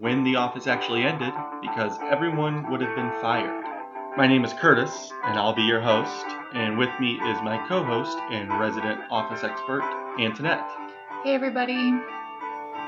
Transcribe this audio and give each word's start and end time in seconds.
when 0.00 0.24
The 0.24 0.36
Office 0.36 0.66
actually 0.66 1.02
ended 1.02 1.32
because 1.62 1.96
everyone 2.10 2.70
would 2.70 2.80
have 2.80 2.94
been 2.94 3.10
fired. 3.22 3.64
My 4.16 4.26
name 4.26 4.44
is 4.44 4.52
Curtis, 4.52 5.12
and 5.24 5.38
I'll 5.38 5.54
be 5.54 5.62
your 5.62 5.80
host, 5.80 6.26
and 6.52 6.76
with 6.76 6.90
me 7.00 7.12
is 7.12 7.42
my 7.42 7.64
co 7.66 7.82
host 7.82 8.18
and 8.30 8.60
resident 8.60 9.00
Office 9.10 9.42
expert, 9.42 9.82
Antoinette. 10.18 10.68
Hey, 11.24 11.34
everybody. 11.34 11.94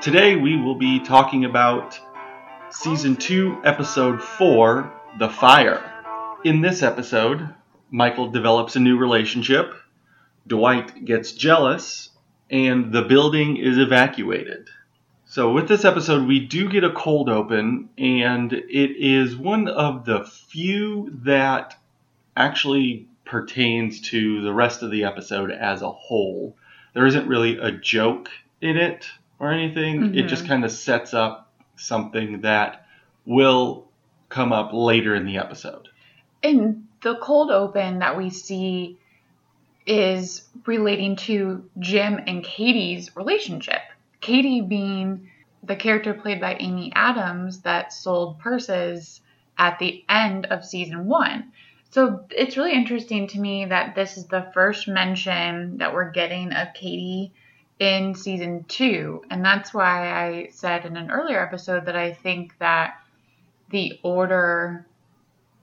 Today 0.01 0.35
we 0.35 0.61
will 0.61 0.75
be 0.75 0.99
talking 0.99 1.45
about 1.45 1.99
Season 2.69 3.15
2, 3.15 3.61
Episode 3.63 4.21
4 4.21 4.93
The 5.17 5.29
Fire. 5.29 6.03
In 6.43 6.61
this 6.61 6.83
episode, 6.83 7.55
Michael 7.89 8.29
develops 8.29 8.75
a 8.75 8.79
new 8.79 8.97
relationship, 8.97 9.73
Dwight 10.45 11.05
gets 11.05 11.31
jealous, 11.31 12.09
and 12.51 12.93
the 12.93 13.01
building 13.01 13.57
is 13.57 13.77
evacuated. 13.79 14.69
So, 15.31 15.51
with 15.51 15.67
this 15.67 15.85
episode, 15.85 16.27
we 16.27 16.39
do 16.39 16.67
get 16.67 16.83
a 16.83 16.91
cold 16.91 17.29
open, 17.29 17.89
and 17.99 18.51
it 18.51 18.97
is 18.97 19.37
one 19.37 19.67
of 19.67 20.03
the 20.03 20.23
few 20.23 21.11
that 21.23 21.77
actually 22.35 23.07
pertains 23.25 24.01
to 24.09 24.41
the 24.41 24.51
rest 24.51 24.81
of 24.81 24.89
the 24.89 25.03
episode 25.03 25.51
as 25.51 25.83
a 25.83 25.91
whole. 25.91 26.57
There 26.95 27.05
isn't 27.05 27.27
really 27.27 27.59
a 27.59 27.71
joke 27.71 28.29
in 28.59 28.75
it 28.75 29.07
or 29.37 29.51
anything, 29.51 30.01
mm-hmm. 30.01 30.17
it 30.17 30.23
just 30.23 30.47
kind 30.47 30.65
of 30.65 30.71
sets 30.71 31.13
up 31.13 31.53
something 31.75 32.41
that 32.41 32.87
will 33.27 33.87
come 34.29 34.51
up 34.51 34.71
later 34.73 35.13
in 35.13 35.27
the 35.27 35.37
episode. 35.37 35.89
And 36.41 36.87
the 37.03 37.17
cold 37.17 37.51
open 37.51 37.99
that 37.99 38.17
we 38.17 38.31
see 38.31 38.97
is 39.85 40.41
relating 40.65 41.17
to 41.17 41.69
Jim 41.77 42.19
and 42.25 42.43
Katie's 42.43 43.15
relationship. 43.15 43.81
Katie 44.21 44.61
being 44.61 45.29
the 45.63 45.75
character 45.75 46.13
played 46.13 46.39
by 46.39 46.55
Amy 46.55 46.91
Adams 46.95 47.61
that 47.61 47.93
sold 47.93 48.39
purses 48.39 49.21
at 49.57 49.79
the 49.79 50.03
end 50.07 50.45
of 50.47 50.65
season 50.65 51.05
one. 51.05 51.51
So 51.91 52.25
it's 52.29 52.55
really 52.55 52.73
interesting 52.73 53.27
to 53.27 53.39
me 53.39 53.65
that 53.65 53.95
this 53.95 54.17
is 54.17 54.27
the 54.27 54.49
first 54.53 54.87
mention 54.87 55.79
that 55.79 55.93
we're 55.93 56.11
getting 56.11 56.53
of 56.53 56.73
Katie 56.73 57.33
in 57.79 58.13
season 58.13 58.65
two. 58.67 59.23
And 59.29 59.43
that's 59.43 59.73
why 59.73 60.11
I 60.11 60.49
said 60.51 60.85
in 60.85 60.97
an 60.97 61.09
earlier 61.09 61.41
episode 61.41 61.85
that 61.85 61.95
I 61.95 62.13
think 62.13 62.57
that 62.59 62.95
the 63.69 63.99
order 64.03 64.85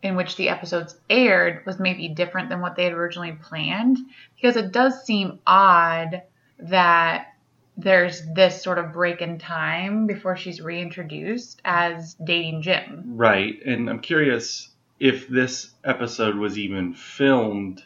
in 0.02 0.17
which 0.17 0.36
the 0.36 0.48
episodes 0.48 0.97
aired 1.08 1.64
was 1.67 1.78
maybe 1.78 2.08
different 2.08 2.48
than 2.48 2.61
what 2.61 2.77
they 2.77 2.84
had 2.84 2.92
originally 2.92 3.33
planned 3.33 3.98
because 4.34 4.56
it 4.56 4.73
does 4.73 5.05
seem 5.05 5.41
odd 5.47 6.23
that 6.58 7.28
there's 7.77 8.22
this 8.32 8.62
sort 8.62 8.78
of 8.78 8.92
break 8.92 9.20
in 9.20 9.38
time 9.38 10.06
before 10.06 10.36
she's 10.36 10.60
reintroduced 10.60 11.60
as 11.64 12.14
dating 12.14 12.62
Jim. 12.62 13.02
Right. 13.16 13.55
And 13.64 13.91
I'm 13.91 14.00
curious 14.00 14.70
if 14.98 15.28
this 15.28 15.70
episode 15.84 16.36
was 16.36 16.58
even 16.58 16.94
filmed 16.94 17.83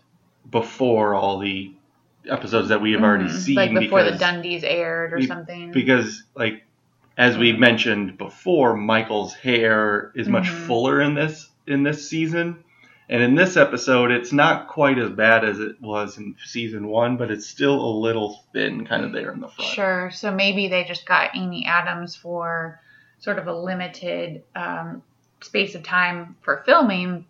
before 0.48 1.14
all 1.14 1.38
the 1.38 1.74
episodes 2.28 2.69
that 2.69 2.80
we 2.80 2.92
have 2.92 3.02
already 3.02 3.24
mm-hmm. 3.24 3.38
seen. 3.38 3.56
Like 3.56 3.74
before 3.74 4.05
the 4.05 4.12
Dundies 4.12 4.62
aired 4.62 5.12
or 5.12 5.22
something. 5.22 5.72
Because, 5.72 6.22
like, 6.34 6.64
as 7.16 7.36
we 7.36 7.52
mentioned 7.52 8.16
before, 8.16 8.77
Michael's 8.77 9.34
hair 9.34 10.12
is 10.14 10.28
much 10.28 10.47
mm-hmm. 10.47 10.66
fuller 10.66 11.00
in 11.00 11.14
this 11.14 11.48
in 11.66 11.82
this 11.82 12.08
season. 12.08 12.64
And 13.11 13.25
in 13.25 13.34
this 13.34 13.56
episode, 13.56 14.12
it's 14.12 14.33
not 14.33 14.69
quite 14.69 14.97
as 14.97 15.11
bad 15.11 15.44
as 15.44 15.58
it 15.58 15.83
was 15.83 16.16
in 16.16 16.36
season 16.44 16.86
one, 16.86 17.16
but 17.16 17.28
it's 17.28 17.44
still 17.44 17.75
a 17.75 17.92
little 17.98 18.44
thin, 18.53 18.86
kind 18.86 19.05
of 19.05 19.11
there 19.11 19.33
in 19.33 19.41
the 19.41 19.48
front. 19.48 19.72
Sure. 19.72 20.11
So 20.12 20.30
maybe 20.33 20.69
they 20.69 20.84
just 20.84 21.06
got 21.06 21.33
Amy 21.34 21.66
Adams 21.66 22.14
for 22.14 22.81
sort 23.19 23.41
of 23.41 23.48
a 23.48 23.53
limited 23.53 24.44
um, 24.55 25.03
space 25.41 25.75
of 25.75 25.83
time 25.83 26.36
for 26.42 26.62
filming, 26.64 27.27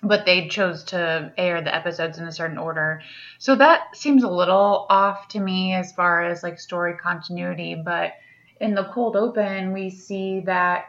but 0.00 0.26
they 0.26 0.46
chose 0.46 0.84
to 0.84 1.32
air 1.36 1.60
the 1.60 1.74
episodes 1.74 2.18
in 2.18 2.28
a 2.28 2.32
certain 2.32 2.56
order. 2.56 3.02
So 3.40 3.56
that 3.56 3.96
seems 3.96 4.22
a 4.22 4.30
little 4.30 4.86
off 4.88 5.26
to 5.30 5.40
me 5.40 5.74
as 5.74 5.92
far 5.92 6.22
as 6.22 6.44
like 6.44 6.60
story 6.60 6.94
continuity. 6.94 7.74
But 7.74 8.12
in 8.60 8.76
the 8.76 8.84
cold 8.84 9.16
open, 9.16 9.72
we 9.72 9.90
see 9.90 10.38
that 10.42 10.84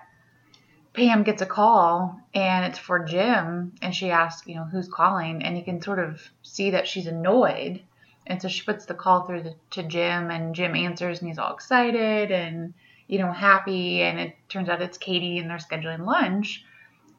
Pam 0.95 1.23
gets 1.23 1.41
a 1.41 1.45
call 1.45 2.19
and 2.33 2.65
it's 2.65 2.79
for 2.79 2.99
Jim 2.99 3.73
and 3.81 3.93
she 3.93 4.11
asks, 4.11 4.47
you 4.47 4.55
know, 4.55 4.63
who's 4.63 4.87
calling 4.87 5.43
and 5.43 5.57
you 5.57 5.63
can 5.63 5.81
sort 5.81 5.99
of 5.99 6.21
see 6.41 6.71
that 6.71 6.87
she's 6.87 7.07
annoyed. 7.07 7.81
And 8.27 8.41
so 8.41 8.47
she 8.47 8.63
puts 8.63 8.85
the 8.85 8.93
call 8.93 9.23
through 9.23 9.43
the, 9.43 9.55
to 9.71 9.83
Jim 9.83 10.31
and 10.31 10.55
Jim 10.55 10.75
answers 10.75 11.19
and 11.19 11.27
he's 11.27 11.37
all 11.37 11.53
excited 11.53 12.31
and 12.31 12.73
you 13.07 13.19
know 13.19 13.31
happy 13.31 14.01
and 14.01 14.19
it 14.19 14.35
turns 14.49 14.67
out 14.67 14.81
it's 14.81 14.97
Katie 14.97 15.37
and 15.37 15.49
they're 15.49 15.57
scheduling 15.57 16.05
lunch 16.05 16.65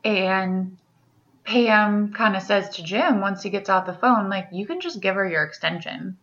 and 0.04 0.76
Pam 1.44 2.12
kind 2.12 2.34
of 2.34 2.42
says 2.42 2.70
to 2.70 2.82
Jim 2.82 3.20
once 3.20 3.42
he 3.42 3.50
gets 3.50 3.68
off 3.68 3.86
the 3.86 3.92
phone 3.92 4.28
like 4.28 4.48
you 4.50 4.66
can 4.66 4.80
just 4.80 5.00
give 5.00 5.14
her 5.14 5.28
your 5.28 5.44
extension. 5.44 6.16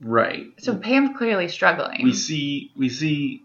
Right. 0.00 0.46
So 0.58 0.74
Pam's 0.76 1.16
clearly 1.16 1.48
struggling. 1.48 2.02
We 2.02 2.14
see 2.14 2.72
we 2.74 2.88
see 2.88 3.44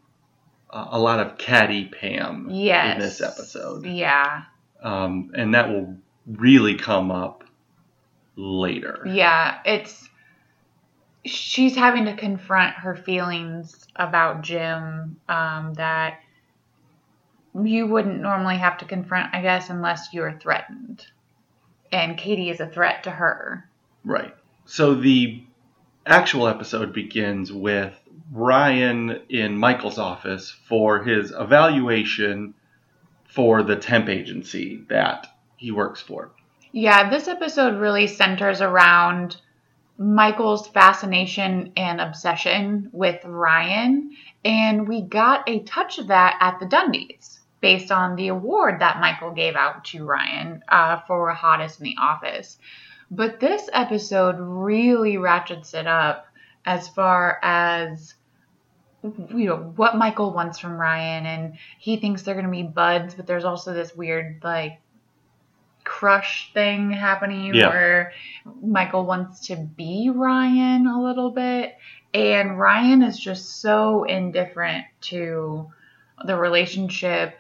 a 0.69 0.99
lot 0.99 1.19
of 1.19 1.37
catty 1.37 1.85
Pam 1.85 2.49
yes. 2.51 2.95
in 2.95 3.01
this 3.01 3.21
episode. 3.21 3.85
Yeah. 3.85 4.43
Um, 4.81 5.31
and 5.35 5.53
that 5.53 5.69
will 5.69 5.97
really 6.25 6.75
come 6.75 7.11
up 7.11 7.43
later. 8.35 9.03
Yeah, 9.05 9.59
it's 9.65 10.07
she's 11.25 11.75
having 11.75 12.05
to 12.05 12.15
confront 12.15 12.75
her 12.75 12.95
feelings 12.95 13.87
about 13.95 14.41
Jim 14.41 15.17
um, 15.27 15.73
that 15.75 16.19
you 17.53 17.87
wouldn't 17.87 18.21
normally 18.21 18.57
have 18.57 18.77
to 18.79 18.85
confront, 18.85 19.33
I 19.33 19.41
guess, 19.41 19.69
unless 19.69 20.13
you 20.13 20.23
are 20.23 20.37
threatened. 20.37 21.05
And 21.91 22.17
Katie 22.17 22.49
is 22.49 22.59
a 22.59 22.67
threat 22.67 23.03
to 23.03 23.11
her. 23.11 23.67
Right. 24.03 24.35
So 24.65 24.93
the 24.93 25.43
actual 26.05 26.47
episode 26.47 26.93
begins 26.93 27.51
with 27.51 27.93
Ryan 28.31 29.21
in 29.29 29.57
Michael's 29.57 29.97
office 29.97 30.51
for 30.51 31.03
his 31.03 31.31
evaluation 31.31 32.53
for 33.25 33.63
the 33.63 33.75
temp 33.75 34.09
agency 34.09 34.83
that 34.89 35.27
he 35.57 35.71
works 35.71 36.01
for. 36.01 36.31
Yeah, 36.71 37.09
this 37.09 37.27
episode 37.27 37.79
really 37.79 38.07
centers 38.07 38.61
around 38.61 39.37
Michael's 39.97 40.67
fascination 40.67 41.71
and 41.75 41.99
obsession 41.99 42.89
with 42.91 43.23
Ryan, 43.25 44.15
and 44.45 44.87
we 44.87 45.01
got 45.01 45.47
a 45.49 45.63
touch 45.63 45.97
of 45.97 46.07
that 46.07 46.37
at 46.39 46.59
the 46.59 46.67
Dundies 46.67 47.39
based 47.61 47.91
on 47.91 48.15
the 48.15 48.27
award 48.27 48.81
that 48.81 48.99
Michael 48.99 49.31
gave 49.31 49.55
out 49.55 49.85
to 49.85 50.05
Ryan 50.05 50.63
uh, 50.69 50.99
for 51.07 51.31
hottest 51.31 51.79
in 51.79 51.85
the 51.85 51.95
office. 51.99 52.59
But 53.09 53.39
this 53.39 53.69
episode 53.73 54.35
really 54.37 55.17
ratchets 55.17 55.73
it 55.73 55.87
up 55.87 56.26
as 56.67 56.89
far 56.89 57.39
as 57.41 58.13
you 59.01 59.45
know 59.45 59.73
what 59.77 59.95
Michael 59.95 60.33
wants 60.33 60.59
from 60.59 60.73
Ryan 60.73 61.25
and 61.25 61.57
he 61.79 61.97
thinks 61.97 62.21
they're 62.21 62.35
going 62.35 62.45
to 62.45 62.51
be 62.51 62.63
buds 62.63 63.15
but 63.15 63.25
there's 63.25 63.45
also 63.45 63.73
this 63.73 63.95
weird 63.95 64.41
like 64.43 64.81
crush 65.85 66.51
thing 66.53 66.91
happening 66.91 67.55
yeah. 67.55 67.69
where 67.69 68.11
Michael 68.61 69.05
wants 69.05 69.47
to 69.47 69.55
be 69.55 70.11
Ryan 70.13 70.87
a 70.87 71.01
little 71.01 71.31
bit 71.31 71.77
and 72.13 72.59
Ryan 72.59 73.01
is 73.01 73.17
just 73.17 73.61
so 73.61 74.03
indifferent 74.03 74.85
to 75.01 75.71
the 76.25 76.35
relationship 76.35 77.39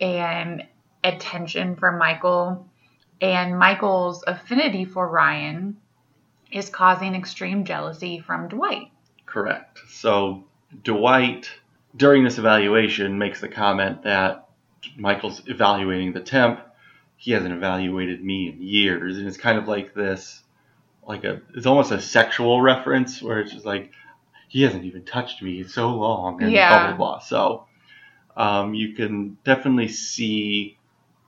and 0.00 0.64
attention 1.02 1.74
from 1.74 1.98
Michael 1.98 2.68
and 3.20 3.58
Michael's 3.58 4.22
affinity 4.24 4.84
for 4.84 5.08
Ryan 5.08 5.78
is 6.50 6.70
causing 6.70 7.14
extreme 7.14 7.64
jealousy 7.64 8.20
from 8.20 8.48
Dwight. 8.48 8.90
Correct. 9.26 9.80
So 9.90 10.44
Dwight, 10.82 11.50
during 11.96 12.24
this 12.24 12.38
evaluation, 12.38 13.18
makes 13.18 13.40
the 13.40 13.48
comment 13.48 14.02
that 14.04 14.48
Michael's 14.96 15.42
evaluating 15.46 16.12
the 16.12 16.20
temp. 16.20 16.60
He 17.16 17.32
hasn't 17.32 17.52
evaluated 17.52 18.24
me 18.24 18.48
in 18.48 18.62
years, 18.62 19.18
and 19.18 19.26
it's 19.26 19.36
kind 19.36 19.58
of 19.58 19.66
like 19.66 19.92
this, 19.92 20.42
like 21.06 21.24
a, 21.24 21.42
it's 21.54 21.66
almost 21.66 21.90
a 21.90 22.00
sexual 22.00 22.60
reference 22.62 23.20
where 23.20 23.40
it's 23.40 23.52
just 23.52 23.66
like, 23.66 23.90
he 24.48 24.62
hasn't 24.62 24.84
even 24.84 25.04
touched 25.04 25.42
me 25.42 25.60
in 25.60 25.68
so 25.68 25.90
long, 25.90 26.42
and 26.42 26.52
yeah. 26.52 26.68
blah 26.68 26.86
blah 26.86 26.96
blah. 26.96 27.18
So, 27.18 27.66
um, 28.36 28.72
you 28.72 28.94
can 28.94 29.36
definitely 29.44 29.88
see 29.88 30.78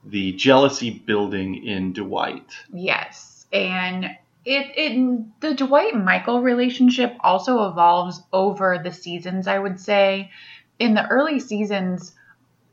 the 0.05 0.33
jealousy 0.33 0.91
building 0.91 1.67
in 1.67 1.93
Dwight. 1.93 2.51
Yes, 2.73 3.47
and 3.53 4.17
it, 4.45 4.73
it 4.77 5.41
the 5.41 5.55
Dwight 5.55 5.95
Michael 5.95 6.41
relationship 6.41 7.15
also 7.21 7.69
evolves 7.69 8.23
over 8.33 8.79
the 8.83 8.93
seasons, 8.93 9.47
I 9.47 9.59
would 9.59 9.79
say. 9.79 10.31
In 10.79 10.95
the 10.95 11.07
early 11.07 11.41
seasons, 11.41 12.15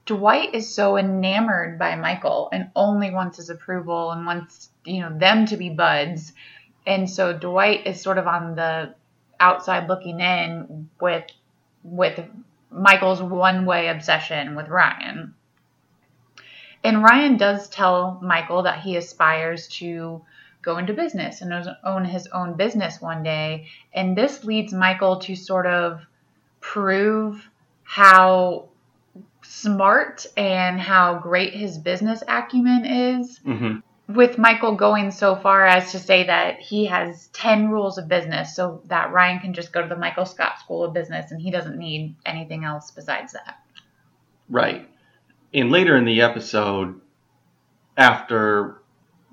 Dwight 0.05 0.55
is 0.55 0.73
so 0.73 0.97
enamored 0.97 1.77
by 1.77 1.95
Michael 1.95 2.49
and 2.53 2.71
only 2.75 3.11
wants 3.11 3.37
his 3.37 3.49
approval 3.49 4.11
and 4.11 4.25
wants, 4.25 4.69
you 4.85 5.01
know, 5.01 5.17
them 5.17 5.45
to 5.47 5.57
be 5.57 5.69
buds. 5.69 6.31
And 6.85 7.09
so 7.09 7.37
Dwight 7.37 7.85
is 7.85 8.01
sort 8.01 8.17
of 8.17 8.27
on 8.27 8.55
the 8.55 8.95
outside 9.39 9.89
looking 9.89 10.21
in 10.21 10.89
with 11.01 11.25
with 11.83 12.19
Michael's 12.71 13.21
one 13.21 13.65
way 13.65 13.87
obsession 13.87 14.55
with 14.55 14.69
Ryan. 14.69 15.33
And 16.83 17.03
Ryan 17.03 17.37
does 17.37 17.69
tell 17.69 18.19
Michael 18.21 18.63
that 18.63 18.79
he 18.79 18.95
aspires 18.95 19.67
to 19.79 20.21
go 20.61 20.77
into 20.77 20.93
business 20.93 21.41
and 21.41 21.53
own 21.83 22.05
his 22.05 22.27
own 22.27 22.55
business 22.55 23.01
one 23.01 23.23
day. 23.23 23.67
And 23.93 24.17
this 24.17 24.43
leads 24.43 24.73
Michael 24.73 25.19
to 25.21 25.35
sort 25.35 25.65
of 25.65 26.01
prove 26.59 27.49
how 27.83 28.67
smart 29.43 30.25
and 30.35 30.79
how 30.79 31.19
great 31.19 31.53
his 31.53 31.77
business 31.77 32.21
acumen 32.27 32.85
is. 32.85 33.37
hmm 33.39 33.77
With 34.07 34.37
Michael 34.37 34.75
going 34.75 35.11
so 35.11 35.35
far 35.35 35.65
as 35.65 35.91
to 35.91 35.99
say 35.99 36.25
that 36.25 36.59
he 36.59 36.85
has 36.85 37.27
10 37.27 37.69
rules 37.69 37.97
of 37.97 38.07
business 38.07 38.55
so 38.55 38.81
that 38.85 39.11
Ryan 39.11 39.39
can 39.39 39.53
just 39.53 39.71
go 39.71 39.81
to 39.81 39.87
the 39.87 39.95
Michael 39.95 40.25
Scott 40.25 40.59
School 40.59 40.83
of 40.83 40.93
Business 40.93 41.31
and 41.31 41.41
he 41.41 41.51
doesn't 41.51 41.77
need 41.77 42.15
anything 42.25 42.63
else 42.63 42.91
besides 42.91 43.33
that. 43.33 43.59
Right. 44.49 44.89
And 45.53 45.71
later 45.71 45.95
in 45.97 46.05
the 46.05 46.21
episode, 46.21 46.99
after 47.95 48.81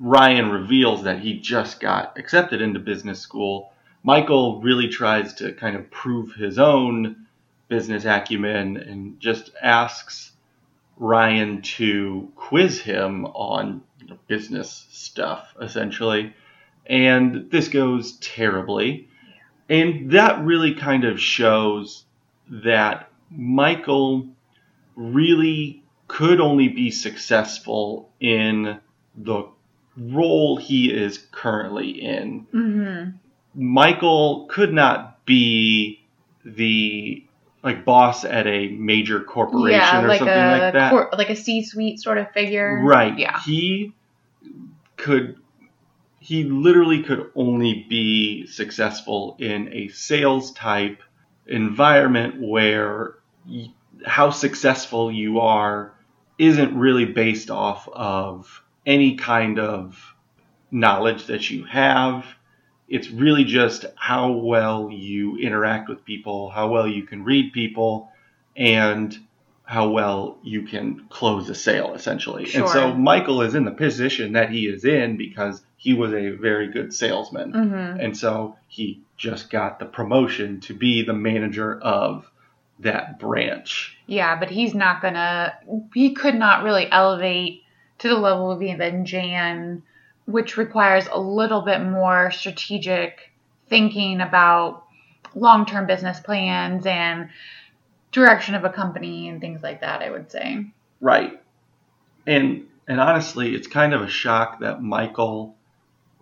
Ryan 0.04 0.50
reveals 0.50 1.04
that 1.04 1.20
he 1.20 1.40
just 1.40 1.80
got 1.80 2.18
accepted 2.18 2.60
into 2.60 2.78
business 2.78 3.20
school, 3.20 3.72
Michael 4.02 4.60
really 4.60 4.88
tries 4.88 5.32
to 5.36 5.54
kind 5.54 5.76
of 5.76 5.90
prove 5.90 6.34
his 6.34 6.58
own 6.58 7.24
business 7.68 8.04
acumen 8.04 8.76
and 8.76 9.18
just 9.18 9.50
asks 9.62 10.32
Ryan 10.98 11.62
to 11.62 12.30
quiz 12.36 12.82
him 12.82 13.24
on 13.24 13.82
business 14.28 14.86
stuff, 14.90 15.54
essentially. 15.58 16.34
And 16.84 17.50
this 17.50 17.68
goes 17.68 18.18
terribly. 18.18 19.08
And 19.70 20.10
that 20.10 20.44
really 20.44 20.74
kind 20.74 21.04
of 21.04 21.18
shows 21.18 22.04
that 22.50 23.10
Michael 23.30 24.28
really 24.96 25.82
could 26.08 26.40
only 26.40 26.68
be 26.68 26.90
successful 26.90 28.10
in 28.20 28.80
the 29.16 29.48
role 29.96 30.56
he 30.56 30.92
is 30.92 31.18
currently 31.30 31.90
in. 32.02 32.46
Mm-hmm. 32.52 33.10
Michael 33.54 34.46
could 34.50 34.72
not 34.72 35.24
be 35.24 36.04
the 36.44 37.24
like 37.62 37.84
boss 37.84 38.24
at 38.24 38.46
a 38.46 38.68
major 38.68 39.20
corporation 39.20 39.80
Yeah, 39.80 40.02
or 40.04 40.08
like 40.08 40.18
something 40.18 40.36
a 40.36 40.58
like 40.58 40.72
that. 40.74 40.90
cor- 40.90 41.10
like 41.16 41.30
a 41.30 41.36
C-suite 41.36 42.00
sort 42.00 42.18
of 42.18 42.30
figure. 42.32 42.80
Right. 42.84 43.18
Yeah. 43.18 43.40
He 43.40 43.92
could 44.96 45.36
he 46.20 46.44
literally 46.44 47.02
could 47.02 47.30
only 47.34 47.86
be 47.88 48.46
successful 48.46 49.36
in 49.38 49.72
a 49.72 49.88
sales 49.88 50.52
type 50.52 51.02
environment 51.46 52.36
where 52.40 53.14
y- 53.46 53.70
how 54.06 54.30
successful 54.30 55.12
you 55.12 55.40
are 55.40 55.92
isn't 56.38 56.76
really 56.76 57.04
based 57.04 57.50
off 57.50 57.88
of 57.88 58.62
any 58.86 59.16
kind 59.16 59.58
of 59.58 60.14
knowledge 60.70 61.26
that 61.26 61.50
you 61.50 61.64
have. 61.64 62.24
It's 62.88 63.10
really 63.10 63.44
just 63.44 63.86
how 63.96 64.32
well 64.32 64.90
you 64.90 65.38
interact 65.38 65.88
with 65.88 66.04
people, 66.04 66.50
how 66.50 66.68
well 66.68 66.86
you 66.86 67.04
can 67.04 67.24
read 67.24 67.52
people, 67.52 68.10
and 68.56 69.16
how 69.64 69.88
well 69.88 70.38
you 70.42 70.62
can 70.62 71.06
close 71.08 71.48
a 71.48 71.54
sale, 71.54 71.94
essentially. 71.94 72.44
Sure. 72.44 72.62
And 72.62 72.70
so 72.70 72.94
Michael 72.94 73.40
is 73.40 73.54
in 73.54 73.64
the 73.64 73.70
position 73.70 74.32
that 74.34 74.50
he 74.50 74.66
is 74.66 74.84
in 74.84 75.16
because 75.16 75.62
he 75.76 75.94
was 75.94 76.12
a 76.12 76.30
very 76.30 76.68
good 76.70 76.92
salesman. 76.92 77.52
Mm-hmm. 77.52 78.00
And 78.00 78.16
so 78.16 78.56
he 78.68 79.02
just 79.16 79.48
got 79.50 79.78
the 79.78 79.86
promotion 79.86 80.60
to 80.60 80.74
be 80.74 81.02
the 81.02 81.14
manager 81.14 81.80
of 81.80 82.30
that 82.80 83.18
branch. 83.18 83.96
Yeah, 84.06 84.38
but 84.38 84.50
he's 84.50 84.74
not 84.74 85.00
gonna. 85.00 85.54
He 85.94 86.12
could 86.12 86.34
not 86.34 86.64
really 86.64 86.90
elevate 86.90 87.62
to 88.04 88.10
the 88.10 88.16
level 88.16 88.50
of 88.50 88.62
even 88.62 89.06
Jan, 89.06 89.82
which 90.26 90.58
requires 90.58 91.06
a 91.10 91.18
little 91.18 91.62
bit 91.62 91.80
more 91.80 92.30
strategic 92.30 93.32
thinking 93.70 94.20
about 94.20 94.84
long-term 95.34 95.86
business 95.86 96.20
plans 96.20 96.84
and 96.84 97.30
direction 98.12 98.54
of 98.54 98.62
a 98.62 98.68
company 98.68 99.30
and 99.30 99.40
things 99.40 99.62
like 99.62 99.80
that. 99.80 100.02
I 100.02 100.10
would 100.10 100.30
say. 100.30 100.66
Right. 101.00 101.40
And 102.26 102.66
and 102.86 103.00
honestly, 103.00 103.54
it's 103.54 103.66
kind 103.66 103.94
of 103.94 104.02
a 104.02 104.08
shock 104.08 104.60
that 104.60 104.82
Michael 104.82 105.56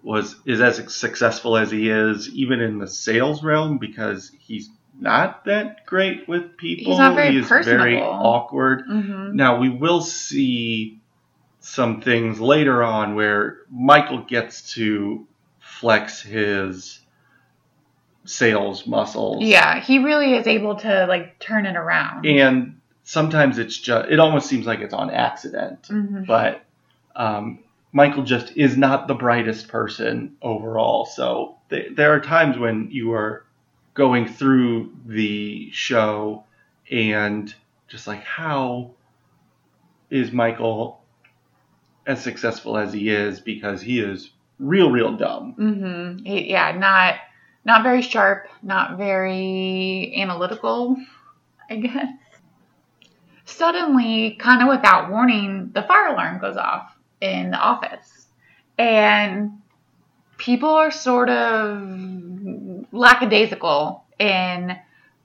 was 0.05 0.37
is 0.47 0.61
as 0.61 0.77
successful 0.95 1.57
as 1.57 1.73
he 1.73 1.91
is 1.91 2.29
even 2.29 2.61
in 2.61 2.79
the 2.79 2.87
sales 2.87 3.43
realm 3.43 3.79
because 3.79 4.31
he's 4.39 4.71
not 5.01 5.47
that 5.47 5.85
great 5.85 6.29
with 6.29 6.57
people. 6.57 6.93
He's 6.93 6.99
not 6.99 7.17
very 7.17 7.33
he 7.33 7.39
is 7.39 7.49
very 7.49 8.01
awkward. 8.01 8.85
Mm-hmm. 8.89 9.35
Now 9.35 9.59
we 9.59 9.69
will 9.69 10.01
see 10.01 11.01
some 11.63 12.01
things 12.01 12.41
later 12.41 12.83
on 12.83 13.15
where 13.15 13.59
Michael 13.71 14.23
gets 14.25 14.75
to 14.75 15.27
flex 15.61 16.21
his 16.21 17.01
sales 18.25 18.87
muscles. 18.87 19.43
Yeah, 19.43 19.81
he 19.81 19.99
really 20.01 20.35
is 20.35 20.47
able 20.47 20.77
to 20.77 21.07
like 21.07 21.39
turn 21.39 21.67
it 21.67 21.77
around. 21.77 22.27
And 22.27 22.81
sometimes 23.05 23.59
it's 23.59 23.79
just 23.79 24.11
it 24.11 24.19
almost 24.19 24.49
seems 24.49 24.67
like 24.67 24.81
it's 24.81 24.93
on 24.93 25.11
accident. 25.11 25.83
Mhm. 25.85 26.27
But 26.27 26.65
um, 27.15 27.61
Michael 27.93 28.25
just 28.25 28.57
is 28.57 28.77
not 28.77 29.07
the 29.07 29.15
brightest 29.15 29.69
person 29.69 30.37
overall. 30.43 31.07
So 31.07 31.59
th- 31.71 31.95
there 31.95 32.13
are 32.13 32.21
times 32.21 32.59
when 32.59 32.89
you 32.91 33.13
are 33.13 33.45
going 33.95 34.27
through 34.27 34.93
the 35.07 35.71
show 35.71 36.43
and 36.91 37.55
just 37.87 38.09
like 38.09 38.25
how 38.25 38.91
is 40.11 40.33
Michael 40.33 41.02
as 42.07 42.23
successful 42.23 42.77
as 42.77 42.93
he 42.93 43.09
is 43.09 43.41
because 43.41 43.81
he 43.81 44.01
is 44.01 44.31
real 44.59 44.91
real 44.91 45.17
dumb. 45.17 45.55
Mm-hmm. 45.59 46.25
He, 46.25 46.51
yeah, 46.51 46.73
not 46.73 47.17
not 47.65 47.83
very 47.83 48.03
sharp, 48.03 48.49
not 48.63 48.97
very 48.97 50.15
analytical, 50.17 50.97
I 51.71 51.77
guess. 51.77 52.13
Suddenly, 53.45 54.37
kind 54.41 54.63
of 54.63 54.69
without 54.69 55.11
warning, 55.11 55.71
the 55.75 55.83
fire 55.83 56.09
alarm 56.09 56.41
goes 56.41 56.57
off 56.57 56.97
in 57.21 57.51
the 57.51 57.57
office. 57.57 58.27
And 58.79 59.61
people 60.39 60.71
are 60.71 60.91
sort 60.91 61.29
of 61.29 61.83
lackadaisical 62.93 64.05
in 64.19 64.77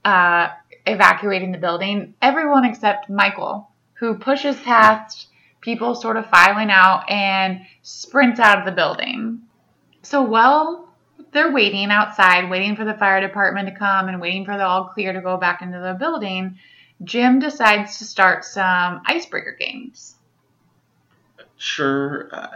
uh, 0.04 0.48
evacuating 0.86 1.52
the 1.52 1.58
building. 1.58 2.14
Everyone 2.20 2.64
except 2.64 3.08
Michael, 3.08 3.68
who 3.94 4.14
pushes 4.14 4.56
past 4.60 5.27
people 5.60 5.94
sort 5.94 6.16
of 6.16 6.26
filing 6.26 6.70
out 6.70 7.08
and 7.10 7.62
sprints 7.82 8.40
out 8.40 8.58
of 8.58 8.64
the 8.64 8.72
building. 8.72 9.40
So 10.02 10.22
while 10.22 10.88
they're 11.32 11.52
waiting 11.52 11.90
outside, 11.90 12.48
waiting 12.48 12.76
for 12.76 12.84
the 12.84 12.94
fire 12.94 13.20
department 13.20 13.68
to 13.68 13.74
come 13.74 14.08
and 14.08 14.20
waiting 14.20 14.44
for 14.44 14.56
the 14.56 14.64
all 14.64 14.86
clear 14.86 15.12
to 15.12 15.20
go 15.20 15.36
back 15.36 15.62
into 15.62 15.78
the 15.78 15.96
building, 15.98 16.58
Jim 17.04 17.38
decides 17.38 17.98
to 17.98 18.04
start 18.04 18.44
some 18.44 19.02
icebreaker 19.06 19.56
games. 19.58 20.16
Sure. 21.56 22.28
Uh, 22.32 22.48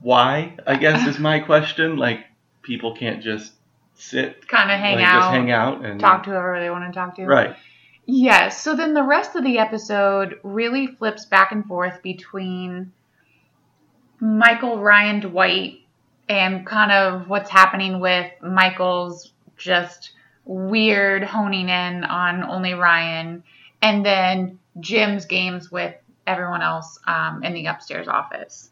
why? 0.00 0.56
I 0.66 0.76
guess 0.76 1.06
is 1.06 1.18
my 1.18 1.40
question. 1.40 1.96
Like 1.96 2.20
people 2.62 2.96
can't 2.96 3.22
just 3.22 3.52
sit, 3.94 4.48
Kind 4.48 4.70
of 4.70 4.78
hang 4.78 4.96
like, 4.96 5.04
out, 5.04 5.20
just 5.20 5.30
hang 5.32 5.50
out 5.50 5.84
and 5.84 6.00
talk 6.00 6.24
to 6.24 6.30
whoever 6.30 6.58
they 6.58 6.70
want 6.70 6.92
to 6.92 6.98
talk 6.98 7.16
to. 7.16 7.26
Right. 7.26 7.54
Yes. 8.12 8.60
So 8.60 8.74
then 8.74 8.92
the 8.92 9.04
rest 9.04 9.36
of 9.36 9.44
the 9.44 9.58
episode 9.58 10.40
really 10.42 10.88
flips 10.88 11.26
back 11.26 11.52
and 11.52 11.64
forth 11.64 12.02
between 12.02 12.90
Michael, 14.18 14.80
Ryan, 14.80 15.20
Dwight, 15.20 15.82
and 16.28 16.66
kind 16.66 16.90
of 16.90 17.28
what's 17.28 17.48
happening 17.48 18.00
with 18.00 18.28
Michael's 18.42 19.32
just 19.56 20.10
weird 20.44 21.22
honing 21.22 21.68
in 21.68 22.02
on 22.02 22.42
only 22.42 22.74
Ryan, 22.74 23.44
and 23.80 24.04
then 24.04 24.58
Jim's 24.80 25.24
games 25.26 25.70
with 25.70 25.94
everyone 26.26 26.62
else 26.62 26.98
um, 27.06 27.44
in 27.44 27.54
the 27.54 27.66
upstairs 27.66 28.08
office. 28.08 28.70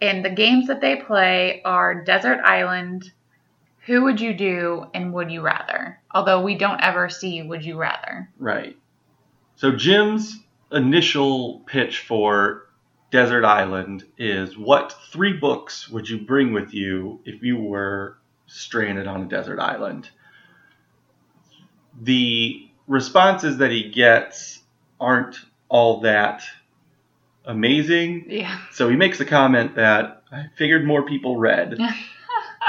And 0.00 0.24
the 0.24 0.30
games 0.30 0.66
that 0.66 0.80
they 0.80 0.96
play 0.96 1.62
are 1.64 2.02
Desert 2.02 2.40
Island, 2.44 3.12
Who 3.86 4.02
Would 4.02 4.20
You 4.20 4.34
Do, 4.34 4.86
and 4.94 5.12
Would 5.12 5.30
You 5.30 5.42
Rather. 5.42 6.00
Although 6.12 6.42
we 6.42 6.56
don't 6.56 6.80
ever 6.80 7.08
see 7.08 7.42
Would 7.42 7.64
You 7.64 7.78
Rather. 7.78 8.28
Right. 8.36 8.76
So 9.54 9.72
Jim's 9.72 10.38
initial 10.72 11.60
pitch 11.66 12.00
for 12.00 12.66
Desert 13.12 13.44
Island 13.44 14.04
is 14.18 14.58
what 14.58 14.94
three 15.12 15.34
books 15.34 15.88
would 15.88 16.08
you 16.08 16.18
bring 16.18 16.52
with 16.52 16.74
you 16.74 17.20
if 17.24 17.42
you 17.42 17.58
were 17.58 18.18
stranded 18.46 19.06
on 19.06 19.22
a 19.22 19.26
desert 19.26 19.60
island? 19.60 20.10
The 22.02 22.68
responses 22.88 23.58
that 23.58 23.70
he 23.70 23.90
gets 23.90 24.60
aren't 25.00 25.38
all 25.68 26.00
that 26.00 26.42
amazing. 27.44 28.26
Yeah. 28.28 28.58
So 28.72 28.88
he 28.88 28.96
makes 28.96 29.18
the 29.18 29.24
comment 29.24 29.76
that 29.76 30.24
I 30.32 30.46
figured 30.56 30.84
more 30.84 31.04
people 31.04 31.36
read. 31.36 31.78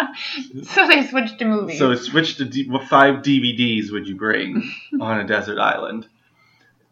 so 0.63 0.87
they 0.87 1.05
switched 1.07 1.39
to 1.39 1.45
movies. 1.45 1.79
So 1.79 1.95
switch 1.95 2.37
to 2.37 2.45
D- 2.45 2.69
what 2.69 2.87
five 2.87 3.23
DVDs 3.23 3.91
would 3.91 4.07
you 4.07 4.15
bring 4.15 4.71
on 5.01 5.19
a 5.19 5.27
desert 5.27 5.59
island? 5.59 6.07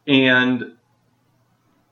And 0.07 0.73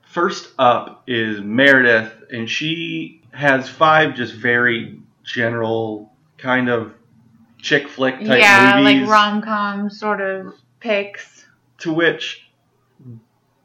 first 0.02 0.52
up 0.58 1.04
is 1.06 1.40
Meredith, 1.40 2.12
and 2.32 2.48
she 2.48 3.22
has 3.32 3.68
five 3.68 4.14
just 4.14 4.34
very 4.34 5.00
general 5.24 6.12
kind 6.38 6.68
of 6.68 6.92
chick 7.58 7.88
flick 7.88 8.20
type 8.20 8.40
yeah, 8.40 8.76
movies. 8.76 9.02
like 9.02 9.10
rom 9.10 9.42
com 9.42 9.90
sort 9.90 10.20
of 10.20 10.54
picks. 10.80 11.46
to 11.78 11.92
which 11.92 12.48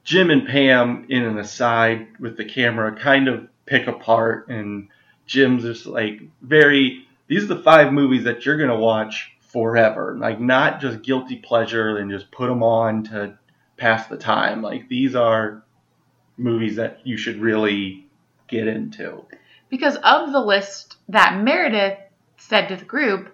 Jim 0.04 0.32
and 0.32 0.48
Pam, 0.48 1.06
in 1.10 1.24
an 1.24 1.38
aside 1.38 2.08
with 2.20 2.36
the 2.36 2.46
camera, 2.46 2.96
kind 2.96 3.28
of 3.28 3.48
pick 3.68 3.86
apart, 3.86 4.48
and 4.48 4.88
Jim's 5.28 5.64
just 5.64 5.86
like 5.86 6.22
very. 6.42 7.06
These 7.30 7.46
are 7.46 7.54
the 7.56 7.64
five 7.64 7.94
movies 7.94 8.26
that 8.26 8.46
you're 8.46 8.58
gonna 8.58 8.80
watch 8.80 9.32
forever, 9.40 10.18
like 10.20 10.40
not 10.40 10.82
just 10.82 11.02
guilty 11.02 11.38
pleasure 11.38 11.98
and 11.98 12.12
just 12.12 12.32
put 12.32 12.48
them 12.48 12.64
on 12.64 13.04
to 13.06 13.38
pass 13.78 14.08
the 14.08 14.18
time. 14.18 14.62
Like 14.62 14.90
these 14.90 15.16
are 15.16 15.64
movies 16.38 16.76
that 16.76 17.00
you 17.06 17.18
should 17.18 17.40
really 17.40 18.08
get 18.48 18.68
into. 18.68 19.24
Because 19.70 19.96
of 19.98 20.32
the 20.32 20.42
list 20.42 20.98
that 21.10 21.42
Meredith 21.44 22.00
said 22.38 22.68
to 22.68 22.76
the 22.76 22.86
group, 22.86 23.34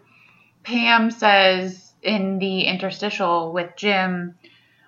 Pam 0.64 1.12
says 1.12 1.94
in 2.02 2.40
the 2.40 2.62
interstitial 2.62 3.54
with 3.54 3.72
Jim, 3.78 4.36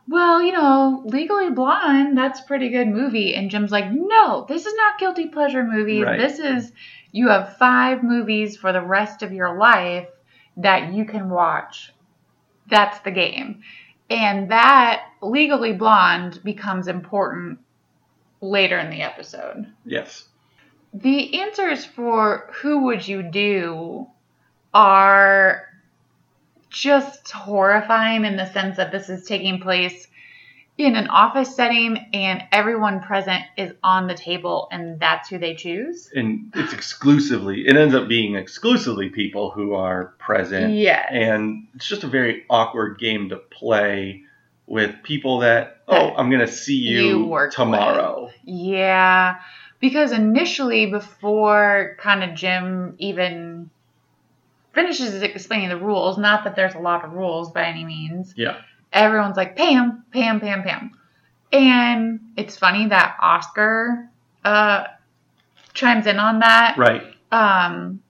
well, 0.09 0.41
you 0.41 0.51
know, 0.51 1.03
Legally 1.05 1.49
Blonde, 1.49 2.17
that's 2.17 2.39
a 2.39 2.43
pretty 2.43 2.69
good 2.69 2.87
movie. 2.87 3.35
And 3.35 3.51
Jim's 3.51 3.71
like, 3.71 3.91
no, 3.91 4.45
this 4.47 4.65
is 4.65 4.73
not 4.73 4.99
guilty 4.99 5.27
pleasure 5.27 5.63
movies. 5.63 6.03
Right. 6.03 6.19
This 6.19 6.39
is, 6.39 6.71
you 7.17 7.29
have 7.29 7.57
five 7.57 8.03
movies 8.03 8.55
for 8.55 8.71
the 8.71 8.81
rest 8.81 9.23
of 9.23 9.33
your 9.33 9.57
life 9.57 10.07
that 10.57 10.93
you 10.93 11.03
can 11.03 11.29
watch. 11.29 11.91
That's 12.69 12.99
the 12.99 13.11
game. 13.11 13.63
And 14.09 14.51
that 14.51 15.03
Legally 15.21 15.73
Blonde 15.73 16.39
becomes 16.43 16.87
important 16.87 17.59
later 18.39 18.77
in 18.77 18.91
the 18.91 19.01
episode. 19.01 19.65
Yes. 19.83 20.27
The 20.93 21.41
answers 21.41 21.85
for 21.85 22.51
who 22.61 22.85
would 22.85 23.07
you 23.07 23.23
do 23.23 24.07
are 24.73 25.63
just 26.69 27.31
horrifying 27.31 28.25
in 28.25 28.37
the 28.37 28.51
sense 28.51 28.77
that 28.77 28.91
this 28.91 29.09
is 29.09 29.25
taking 29.25 29.59
place 29.59 30.07
in 30.77 30.95
an 30.95 31.07
office 31.07 31.55
setting 31.55 31.97
and 32.13 32.43
everyone 32.51 33.01
present 33.01 33.43
is 33.57 33.73
on 33.83 34.07
the 34.07 34.13
table 34.13 34.67
and 34.71 34.99
that's 34.99 35.27
who 35.27 35.39
they 35.39 35.55
choose. 35.55 36.09
And 36.13 36.51
it's 36.55 36.73
exclusively, 36.73 37.67
it 37.67 37.75
ends 37.75 37.95
up 37.95 38.07
being 38.07 38.35
exclusively 38.35 39.09
people 39.09 39.49
who 39.49 39.73
are 39.73 40.13
present. 40.19 40.75
Yes. 40.75 41.07
And 41.11 41.67
it's 41.73 41.87
just 41.87 42.03
a 42.03 42.07
very 42.07 42.45
awkward 42.49 42.99
game 42.99 43.29
to 43.29 43.37
play 43.37 44.23
with 44.67 44.93
people 45.01 45.39
that, 45.39 45.81
oh, 45.87 46.11
I'm 46.15 46.29
going 46.29 46.45
to 46.45 46.51
see 46.51 46.75
you, 46.75 47.01
you 47.01 47.25
work 47.25 47.53
tomorrow. 47.53 48.29
Yeah, 48.43 49.39
because 49.79 50.11
initially, 50.11 50.87
before 50.87 51.95
kind 51.99 52.23
of 52.23 52.35
Jim 52.35 52.95
even 52.97 53.69
finishes 54.73 55.21
explaining 55.23 55.69
the 55.69 55.77
rules, 55.77 56.17
not 56.17 56.43
that 56.43 56.55
there's 56.55 56.75
a 56.75 56.79
lot 56.79 57.05
of 57.05 57.13
rules 57.13 57.51
by 57.51 57.65
any 57.65 57.85
means, 57.85 58.33
Yeah. 58.35 58.57
Everyone's 58.93 59.37
like, 59.37 59.55
Pam, 59.55 60.03
Pam, 60.11 60.39
Pam, 60.39 60.63
Pam. 60.63 60.91
And 61.51 62.19
it's 62.35 62.57
funny 62.57 62.87
that 62.87 63.17
Oscar 63.21 64.09
uh, 64.43 64.85
chimes 65.73 66.07
in 66.07 66.19
on 66.19 66.39
that. 66.39 66.75
Right. 66.77 67.03
Um, 67.31 68.01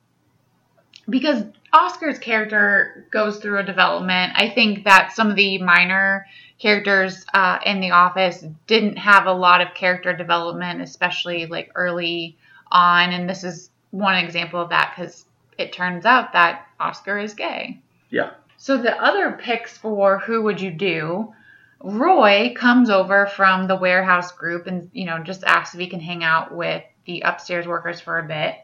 because 1.10 1.43
Oscar's 1.74 2.19
character 2.19 3.07
goes 3.12 3.38
through 3.38 3.60
a 3.60 3.63
development. 3.63 4.34
I 4.36 4.50
think 4.50 4.86
that 4.86 5.13
some 5.13 5.29
of 5.29 5.36
the 5.36 5.57
minor 5.60 6.25
characters 6.60 7.25
uh, 7.34 7.60
in 7.65 7.79
The 7.79 7.91
Office 7.91 8.43
didn't 8.65 8.98
have 8.98 9.27
a 9.27 9.34
lot 9.34 9.62
of 9.62 9.74
character 9.74 10.15
development, 10.15 10.81
especially 10.81 11.46
like 11.46 11.72
early 11.75 12.38
on. 12.72 13.12
And 13.12 13.29
this 13.29 13.43
is 13.43 13.69
one 13.91 14.15
example 14.15 14.62
of 14.62 14.69
that 14.69 14.93
because 14.96 15.25
it 15.57 15.74
turns 15.74 16.05
out 16.05 16.34
that 16.34 16.67
Oscar 16.79 17.19
is 17.19 17.34
gay. 17.34 17.79
Yeah. 18.10 18.31
So 18.58 18.78
the 18.78 19.02
other 19.02 19.34
picks 19.34 19.78
for 19.78 20.20
who 20.20 20.42
would 20.44 20.60
you 20.60 20.72
do? 20.72 21.34
Roy 21.80 22.54
comes 22.56 22.90
over 22.90 23.28
from 23.28 23.68
the 23.68 23.76
warehouse 23.76 24.32
group 24.32 24.66
and 24.66 24.90
you 24.94 25.06
know 25.06 25.20
just 25.20 25.44
asks 25.44 25.76
if 25.76 25.80
he 25.80 25.88
can 25.88 26.00
hang 26.00 26.24
out 26.24 26.54
with 26.54 26.84
the 27.06 27.22
upstairs 27.22 27.68
workers 27.68 28.02
for 28.02 28.18
a 28.18 28.28
bit. 28.28 28.56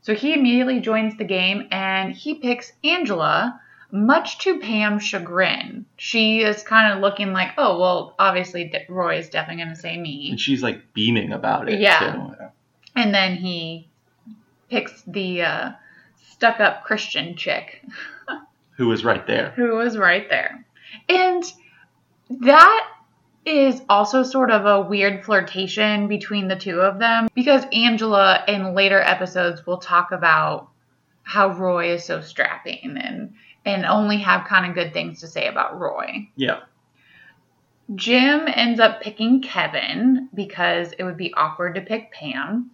So 0.00 0.14
he 0.14 0.32
immediately 0.34 0.80
joins 0.80 1.16
the 1.16 1.24
game 1.24 1.68
and 1.70 2.12
he 2.12 2.34
picks 2.34 2.72
Angela, 2.82 3.60
much 3.90 4.38
to 4.38 4.58
Pam's 4.60 5.02
chagrin. 5.02 5.84
She 5.96 6.40
is 6.40 6.62
kind 6.62 6.94
of 6.94 7.00
looking 7.00 7.32
like, 7.32 7.50
oh 7.58 7.78
well, 7.78 8.14
obviously 8.18 8.72
Roy 8.88 9.18
is 9.18 9.28
definitely 9.28 9.64
going 9.64 9.74
to 9.74 9.80
say 9.80 9.98
me. 9.98 10.30
And 10.30 10.40
she's 10.40 10.62
like 10.62 10.94
beaming 10.94 11.32
about 11.32 11.68
it. 11.68 11.80
Yeah. 11.80 12.12
too. 12.12 12.34
And 12.94 13.12
then 13.12 13.36
he 13.36 13.88
picks 14.70 15.02
the 15.02 15.42
uh, 15.42 15.72
stuck-up 16.30 16.84
Christian 16.84 17.36
chick 17.36 17.82
Who 18.76 18.92
is 18.92 19.04
right 19.04 19.26
there. 19.26 19.50
who 19.56 19.76
was 19.76 19.96
right 19.96 20.28
there. 20.28 20.64
And 21.08 21.44
that 22.28 22.88
is 23.44 23.80
also 23.88 24.22
sort 24.22 24.50
of 24.50 24.66
a 24.66 24.80
weird 24.80 25.24
flirtation 25.24 26.08
between 26.08 26.48
the 26.48 26.56
two 26.56 26.80
of 26.80 26.98
them 26.98 27.28
because 27.34 27.64
Angela 27.72 28.42
in 28.48 28.74
later 28.74 29.00
episodes 29.00 29.64
will 29.64 29.78
talk 29.78 30.10
about 30.10 30.68
how 31.22 31.48
Roy 31.48 31.92
is 31.92 32.04
so 32.04 32.20
strapping 32.20 32.96
and 33.00 33.34
and 33.64 33.84
only 33.84 34.18
have 34.18 34.46
kind 34.46 34.66
of 34.66 34.74
good 34.74 34.92
things 34.92 35.20
to 35.20 35.28
say 35.28 35.48
about 35.48 35.78
Roy. 35.78 36.28
Yeah. 36.36 36.60
Jim 37.94 38.48
ends 38.48 38.80
up 38.80 39.00
picking 39.00 39.42
Kevin 39.42 40.28
because 40.34 40.92
it 40.92 41.04
would 41.04 41.16
be 41.16 41.32
awkward 41.34 41.76
to 41.76 41.80
pick 41.80 42.12
Pam. 42.12 42.70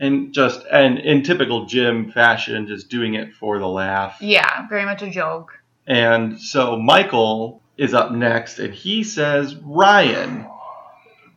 And 0.00 0.32
just, 0.34 0.64
and 0.70 0.98
in 0.98 1.22
typical 1.22 1.66
Jim 1.66 2.10
fashion, 2.10 2.66
just 2.66 2.88
doing 2.88 3.14
it 3.14 3.34
for 3.34 3.58
the 3.58 3.68
laugh. 3.68 4.16
Yeah, 4.20 4.66
very 4.68 4.84
much 4.84 5.02
a 5.02 5.10
joke. 5.10 5.52
And 5.86 6.40
so 6.40 6.76
Michael 6.78 7.62
is 7.76 7.94
up 7.94 8.10
next, 8.12 8.58
and 8.58 8.74
he 8.74 9.04
says 9.04 9.54
Ryan, 9.56 10.46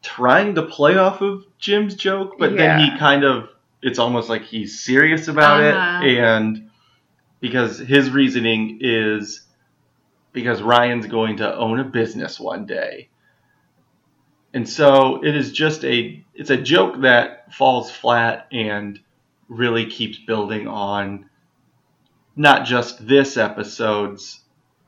trying 0.01 0.55
to 0.55 0.63
play 0.63 0.97
off 0.97 1.21
of 1.21 1.43
Jim's 1.59 1.95
joke, 1.95 2.35
but 2.39 2.55
then 2.55 2.79
he 2.79 2.97
kind 2.97 3.23
of, 3.23 3.49
it's 3.81 3.99
almost 3.99 4.29
like 4.29 4.43
he's 4.43 4.79
serious 4.83 5.27
about 5.27 5.61
Uh-huh. 5.61 6.05
it. 6.05 6.17
And 6.17 6.69
because 7.39 7.77
his 7.77 8.09
reasoning 8.09 8.79
is 8.81 9.41
because 10.33 10.61
Ryan's 10.61 11.05
going 11.07 11.37
to 11.37 11.55
own 11.55 11.79
a 11.79 11.83
business 11.83 12.39
one 12.39 12.65
day. 12.65 13.09
And 14.53 14.67
so 14.67 15.23
it 15.23 15.35
is 15.35 15.51
just 15.51 15.83
a, 15.83 16.23
it's 16.33 16.49
a 16.49 16.57
joke 16.57 17.01
that 17.01 17.53
falls 17.53 17.91
flat 17.91 18.47
and 18.51 18.99
really 19.49 19.85
keeps 19.85 20.17
building 20.17 20.67
on 20.67 21.29
not 22.35 22.65
just 22.65 23.05
this 23.07 23.37
episode's 23.37 24.41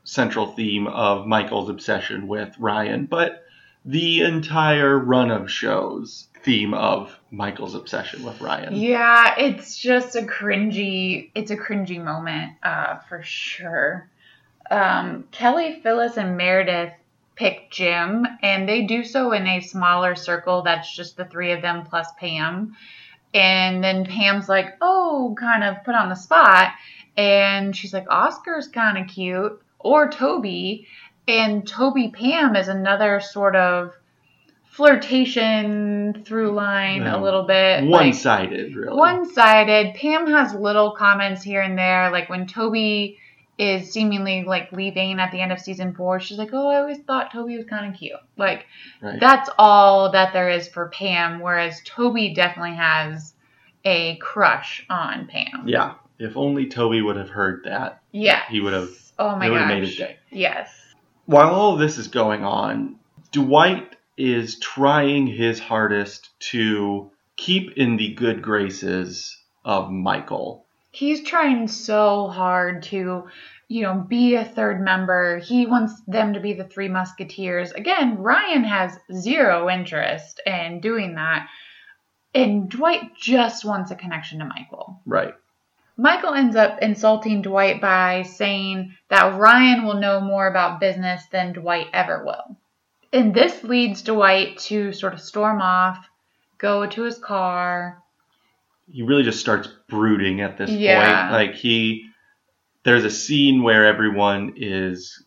central 0.04 0.46
theme 0.46 0.86
of 0.86 1.26
Michael's 1.26 1.68
obsession 1.68 2.26
with 2.26 2.54
Ryan, 2.58 3.06
but 3.06 3.44
the 3.84 4.20
entire 4.22 4.98
run 4.98 5.30
of 5.30 5.50
shows 5.50 6.28
theme 6.42 6.74
of 6.74 7.18
Michael's 7.30 7.74
obsession 7.74 8.22
with 8.22 8.40
Ryan. 8.40 8.74
Yeah, 8.74 9.34
it's 9.38 9.76
just 9.78 10.16
a 10.16 10.22
cringy. 10.22 11.30
It's 11.34 11.50
a 11.50 11.56
cringy 11.56 12.02
moment, 12.02 12.54
uh, 12.62 12.98
for 13.08 13.22
sure. 13.22 14.08
Um, 14.70 15.24
Kelly, 15.32 15.80
Phyllis, 15.82 16.16
and 16.16 16.36
Meredith 16.36 16.92
pick 17.40 17.70
Jim, 17.70 18.26
and 18.42 18.68
they 18.68 18.82
do 18.82 19.02
so 19.02 19.32
in 19.32 19.46
a 19.46 19.60
smaller 19.60 20.14
circle. 20.14 20.60
That's 20.60 20.94
just 20.94 21.16
the 21.16 21.24
three 21.24 21.52
of 21.52 21.62
them 21.62 21.86
plus 21.86 22.06
Pam. 22.18 22.76
And 23.32 23.82
then 23.82 24.04
Pam's 24.04 24.46
like, 24.48 24.76
"Oh, 24.82 25.34
kind 25.40 25.64
of 25.64 25.82
put 25.82 25.94
on 25.94 26.10
the 26.10 26.14
spot," 26.14 26.72
and 27.16 27.74
she's 27.74 27.94
like, 27.94 28.06
"Oscar's 28.10 28.68
kind 28.68 28.98
of 28.98 29.06
cute," 29.06 29.58
or 29.78 30.10
Toby, 30.10 30.86
and 31.26 31.66
Toby 31.66 32.08
Pam 32.08 32.56
is 32.56 32.68
another 32.68 33.20
sort 33.20 33.56
of 33.56 33.94
flirtation 34.68 36.22
through 36.26 36.52
line 36.52 37.06
a 37.06 37.22
little 37.22 37.44
bit. 37.44 37.84
One 37.84 38.12
sided, 38.12 38.74
really. 38.76 38.94
one 38.94 39.24
sided. 39.32 39.94
Pam 39.94 40.26
has 40.26 40.52
little 40.52 40.90
comments 40.90 41.42
here 41.42 41.62
and 41.62 41.78
there, 41.78 42.10
like 42.10 42.28
when 42.28 42.46
Toby 42.46 43.18
is 43.60 43.92
seemingly 43.92 44.44
like 44.44 44.72
leaving 44.72 45.20
at 45.20 45.30
the 45.32 45.40
end 45.40 45.52
of 45.52 45.60
season 45.60 45.94
four, 45.94 46.18
she's 46.18 46.38
like, 46.38 46.50
Oh, 46.52 46.68
I 46.68 46.78
always 46.78 46.98
thought 47.00 47.30
Toby 47.32 47.56
was 47.56 47.66
kind 47.66 47.92
of 47.92 47.98
cute. 47.98 48.18
Like, 48.36 48.66
right. 49.02 49.20
that's 49.20 49.50
all 49.58 50.12
that 50.12 50.32
there 50.32 50.48
is 50.48 50.66
for 50.68 50.88
Pam, 50.88 51.40
whereas 51.40 51.80
Toby 51.84 52.32
definitely 52.34 52.76
has 52.76 53.34
a 53.84 54.16
crush 54.16 54.84
on 54.88 55.26
Pam. 55.26 55.64
yeah. 55.66 55.94
If 56.18 56.36
only 56.36 56.66
Toby 56.68 57.00
would 57.00 57.16
have 57.16 57.30
heard 57.30 57.62
that, 57.64 58.02
Yeah. 58.12 58.42
he 58.50 58.60
would 58.60 58.74
have. 58.74 58.90
Oh 59.18 59.36
my 59.36 59.48
gosh. 59.48 59.68
made 59.68 59.84
his 59.84 59.96
day. 59.96 60.16
Yes. 60.30 60.70
While 61.26 61.50
all 61.54 61.72
of 61.74 61.78
this 61.80 61.96
is 61.96 62.08
going 62.08 62.44
on, 62.44 62.96
Dwight 63.32 63.96
is 64.18 64.58
trying 64.58 65.26
his 65.26 65.58
hardest 65.60 66.28
to 66.50 67.10
keep 67.36 67.72
in 67.78 67.96
the 67.96 68.12
good 68.14 68.42
graces 68.42 69.34
of 69.64 69.90
Michael. 69.90 70.66
He's 70.90 71.22
trying 71.22 71.68
so 71.68 72.28
hard 72.28 72.82
to, 72.84 73.28
you 73.68 73.82
know, 73.82 73.94
be 74.08 74.34
a 74.34 74.44
third 74.44 74.80
member. 74.80 75.38
He 75.38 75.66
wants 75.66 76.00
them 76.06 76.34
to 76.34 76.40
be 76.40 76.52
the 76.52 76.64
three 76.64 76.88
musketeers. 76.88 77.72
Again, 77.72 78.18
Ryan 78.18 78.64
has 78.64 78.98
zero 79.12 79.70
interest 79.70 80.40
in 80.44 80.80
doing 80.80 81.14
that. 81.14 81.46
And 82.34 82.68
Dwight 82.68 83.14
just 83.16 83.64
wants 83.64 83.90
a 83.90 83.96
connection 83.96 84.40
to 84.40 84.44
Michael. 84.44 85.00
Right. 85.06 85.34
Michael 85.96 86.34
ends 86.34 86.56
up 86.56 86.78
insulting 86.80 87.42
Dwight 87.42 87.80
by 87.80 88.22
saying 88.22 88.96
that 89.08 89.38
Ryan 89.38 89.84
will 89.84 90.00
know 90.00 90.20
more 90.20 90.46
about 90.46 90.80
business 90.80 91.22
than 91.30 91.52
Dwight 91.52 91.88
ever 91.92 92.24
will. 92.24 92.56
And 93.12 93.34
this 93.34 93.62
leads 93.64 94.02
Dwight 94.02 94.58
to 94.60 94.92
sort 94.92 95.12
of 95.12 95.20
storm 95.20 95.60
off, 95.60 96.08
go 96.58 96.86
to 96.86 97.02
his 97.02 97.18
car. 97.18 98.02
He 98.92 99.02
really 99.02 99.22
just 99.22 99.40
starts 99.40 99.68
brooding 99.88 100.40
at 100.40 100.58
this 100.58 100.70
Yeah. 100.70 101.28
point. 101.28 101.32
Like 101.32 101.54
he 101.54 102.06
there's 102.82 103.04
a 103.04 103.10
scene 103.10 103.62
where 103.62 103.84
everyone 103.86 104.54
is 104.56 105.24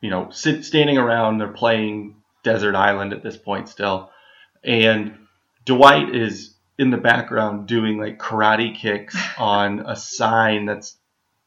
you 0.00 0.10
know, 0.10 0.28
sit, 0.30 0.66
standing 0.66 0.98
around, 0.98 1.38
they're 1.38 1.48
playing 1.48 2.14
Desert 2.42 2.74
Island 2.74 3.14
at 3.14 3.22
this 3.22 3.38
point 3.38 3.70
still. 3.70 4.10
And 4.62 5.16
Dwight 5.64 6.14
is 6.14 6.54
in 6.78 6.90
the 6.90 6.98
background 6.98 7.66
doing 7.66 7.98
like 7.98 8.18
karate 8.18 8.76
kicks 8.76 9.16
on 9.38 9.80
a 9.80 9.96
sign 9.96 10.66
that's 10.66 10.98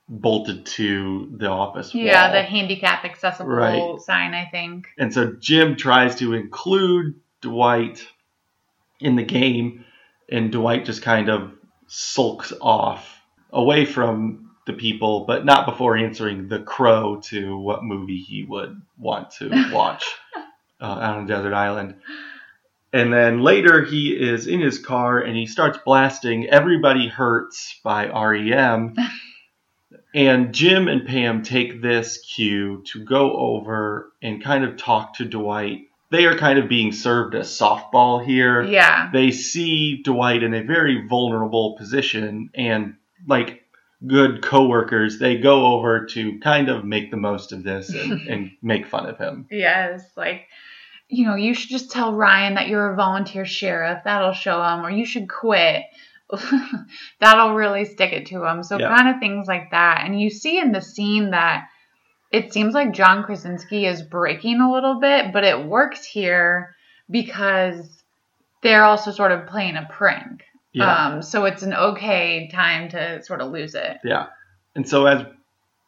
bolted 0.09 0.65
to 0.65 1.31
the 1.37 1.49
office 1.49 1.93
wall. 1.93 2.03
Yeah, 2.03 2.31
the 2.31 2.41
handicap 2.41 3.05
accessible 3.05 3.51
Right. 3.51 4.01
sign, 4.01 4.33
I 4.33 4.45
think. 4.45 4.87
And 4.97 5.13
so 5.13 5.33
Jim 5.39 5.75
tries 5.75 6.15
to 6.15 6.33
include 6.33 7.13
Dwight 7.41 8.03
in 8.99 9.15
the 9.17 9.23
game, 9.23 9.85
and 10.29 10.51
Dwight 10.51 10.85
just 10.85 11.01
kind 11.01 11.29
of 11.29 11.53
sulks 11.87 12.53
off 12.61 13.21
away 13.51 13.85
from 13.85 14.51
the 14.65 14.73
people, 14.73 15.25
but 15.25 15.45
not 15.45 15.65
before 15.65 15.97
answering 15.97 16.47
the 16.47 16.59
crow 16.59 17.21
to 17.25 17.57
what 17.57 17.83
movie 17.83 18.19
he 18.19 18.43
would 18.43 18.81
want 18.97 19.31
to 19.31 19.49
watch 19.73 20.05
uh, 20.81 20.85
out 20.85 21.17
on 21.17 21.25
Desert 21.25 21.53
Island. 21.53 21.95
And 22.93 23.11
then 23.11 23.41
later 23.41 23.83
he 23.83 24.09
is 24.11 24.47
in 24.47 24.61
his 24.61 24.79
car 24.79 25.19
and 25.19 25.35
he 25.35 25.45
starts 25.45 25.79
blasting 25.85 26.47
Everybody 26.47 27.07
Hurts 27.07 27.79
by 27.83 28.07
REM. 28.07 28.95
And 30.13 30.53
Jim 30.53 30.87
and 30.87 31.05
Pam 31.05 31.43
take 31.43 31.81
this 31.81 32.17
cue 32.17 32.83
to 32.91 33.03
go 33.03 33.33
over 33.37 34.11
and 34.21 34.43
kind 34.43 34.63
of 34.63 34.75
talk 34.75 35.15
to 35.15 35.25
Dwight. 35.25 35.86
They 36.09 36.25
are 36.25 36.37
kind 36.37 36.57
of 36.57 36.69
being 36.69 36.91
served 36.93 37.35
a 37.35 37.41
softball 37.41 38.25
here. 38.25 38.61
Yeah. 38.63 39.09
They 39.11 39.31
see 39.31 40.01
Dwight 40.03 40.41
in 40.43 40.53
a 40.53 40.63
very 40.63 41.05
vulnerable 41.07 41.75
position, 41.77 42.49
and 42.55 42.95
like 43.27 43.63
good 44.05 44.41
coworkers, 44.43 45.19
they 45.19 45.37
go 45.37 45.73
over 45.73 46.05
to 46.05 46.39
kind 46.39 46.69
of 46.69 46.85
make 46.85 47.09
the 47.11 47.17
most 47.17 47.51
of 47.51 47.63
this 47.63 47.89
and, 47.89 48.21
and 48.29 48.51
make 48.61 48.85
fun 48.87 49.07
of 49.07 49.17
him. 49.17 49.47
Yes, 49.49 50.03
like, 50.15 50.45
you 51.09 51.25
know, 51.25 51.35
you 51.35 51.53
should 51.53 51.69
just 51.69 51.91
tell 51.91 52.13
Ryan 52.13 52.55
that 52.55 52.67
you're 52.67 52.91
a 52.91 52.95
volunteer 52.95 53.45
sheriff. 53.45 54.01
That'll 54.03 54.33
show 54.33 54.61
him, 54.63 54.85
or 54.85 54.91
you 54.91 55.05
should 55.05 55.27
quit. 55.27 55.83
That'll 57.19 57.55
really 57.55 57.85
stick 57.85 58.13
it 58.13 58.27
to 58.27 58.43
him. 58.45 58.63
So, 58.63 58.77
Yeah. 58.77 58.95
kind 58.95 59.09
of 59.09 59.19
things 59.19 59.47
like 59.47 59.71
that. 59.71 60.03
And 60.05 60.19
you 60.19 60.29
see 60.29 60.59
in 60.59 60.71
the 60.71 60.81
scene 60.81 61.31
that 61.31 61.67
it 62.31 62.51
seems 62.53 62.73
like 62.73 62.93
John 62.93 63.23
Krasinski 63.23 63.85
is 63.85 64.01
breaking 64.01 64.59
a 64.61 64.71
little 64.71 64.99
bit, 64.99 65.31
but 65.33 65.43
it 65.43 65.65
works 65.65 66.05
here 66.05 66.75
because 67.09 68.03
they're 68.63 68.83
also 68.83 69.11
sort 69.11 69.31
of 69.31 69.47
playing 69.47 69.77
a 69.77 69.87
prank. 69.89 70.43
Yeah. 70.73 70.93
Um, 71.07 71.21
so 71.21 71.45
it's 71.45 71.63
an 71.63 71.73
okay 71.73 72.49
time 72.51 72.89
to 72.89 73.23
sort 73.23 73.41
of 73.41 73.51
lose 73.51 73.75
it. 73.75 73.97
Yeah. 74.03 74.27
And 74.75 74.87
so 74.87 75.05
as 75.05 75.25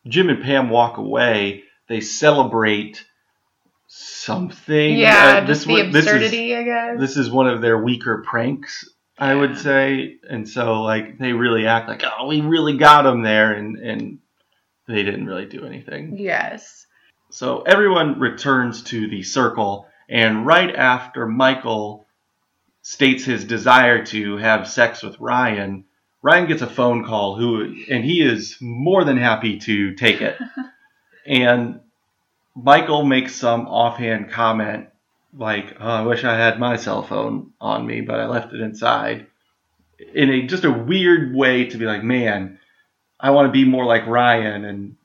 Jim 0.07 0.29
and 0.29 0.41
Pam 0.41 0.69
walk 0.69 0.97
away, 0.97 1.63
they 1.87 1.99
celebrate 2.01 3.05
something. 3.87 4.97
Yeah, 4.97 5.41
Uh, 5.43 5.45
just 5.45 5.65
the 5.67 5.73
one- 5.73 5.91
this 5.91 6.05
is- 6.05 6.11
absurdity, 6.11 6.55
I 6.55 6.63
guess. 6.63 6.99
this 6.99 7.17
is 7.17 7.29
one 7.29 7.47
of 7.47 7.61
their 7.61 7.77
weaker 7.77 8.23
pranks, 8.25 8.87
I 9.17 9.33
would 9.35 9.57
say. 9.57 10.17
And 10.29 10.47
so 10.47 10.81
like 10.83 11.17
they 11.17 11.33
really 11.33 11.67
act 11.67 11.89
like, 11.89 12.03
oh, 12.03 12.27
we 12.27 12.41
really 12.41 12.77
got 12.77 13.05
him 13.05 13.23
there, 13.23 13.51
and 13.53 13.77
and 13.77 14.19
they 14.89 15.03
didn't 15.03 15.27
really 15.27 15.45
do 15.45 15.65
anything. 15.65 16.17
yes. 16.17 16.85
So 17.31 17.61
everyone 17.61 18.19
returns 18.19 18.83
to 18.85 19.07
the 19.07 19.21
circle, 19.21 19.87
and 20.09 20.45
right 20.47 20.75
after 20.75 21.27
Michael 21.27 22.07
states 22.81 23.23
his 23.23 23.45
desire 23.45 24.03
to 24.07 24.37
have 24.37 24.67
sex 24.67 25.03
with 25.03 25.19
Ryan, 25.19 25.85
Ryan 26.23 26.47
gets 26.47 26.63
a 26.63 26.67
phone 26.67 27.05
call 27.05 27.35
who 27.35 27.75
and 27.89 28.03
he 28.03 28.21
is 28.21 28.57
more 28.59 29.03
than 29.03 29.17
happy 29.17 29.59
to 29.59 29.93
take 29.93 30.21
it. 30.21 30.37
and 31.25 31.81
Michael 32.55 33.05
makes 33.05 33.35
some 33.35 33.67
offhand 33.67 34.31
comment 34.31 34.87
like, 35.37 35.77
oh, 35.79 35.87
I 35.87 36.01
wish 36.01 36.23
I 36.23 36.35
had 36.35 36.59
my 36.59 36.75
cell 36.75 37.03
phone 37.03 37.51
on 37.61 37.85
me, 37.85 38.01
but 38.01 38.19
I 38.19 38.25
left 38.25 38.53
it 38.53 38.61
inside. 38.61 39.27
In 40.13 40.29
a 40.29 40.47
just 40.47 40.63
a 40.63 40.71
weird 40.71 41.35
way 41.35 41.65
to 41.65 41.77
be 41.77 41.85
like, 41.85 42.03
man, 42.03 42.58
I 43.19 43.31
want 43.31 43.47
to 43.47 43.51
be 43.51 43.65
more 43.65 43.85
like 43.85 44.05
Ryan 44.07 44.65
and 44.65 44.95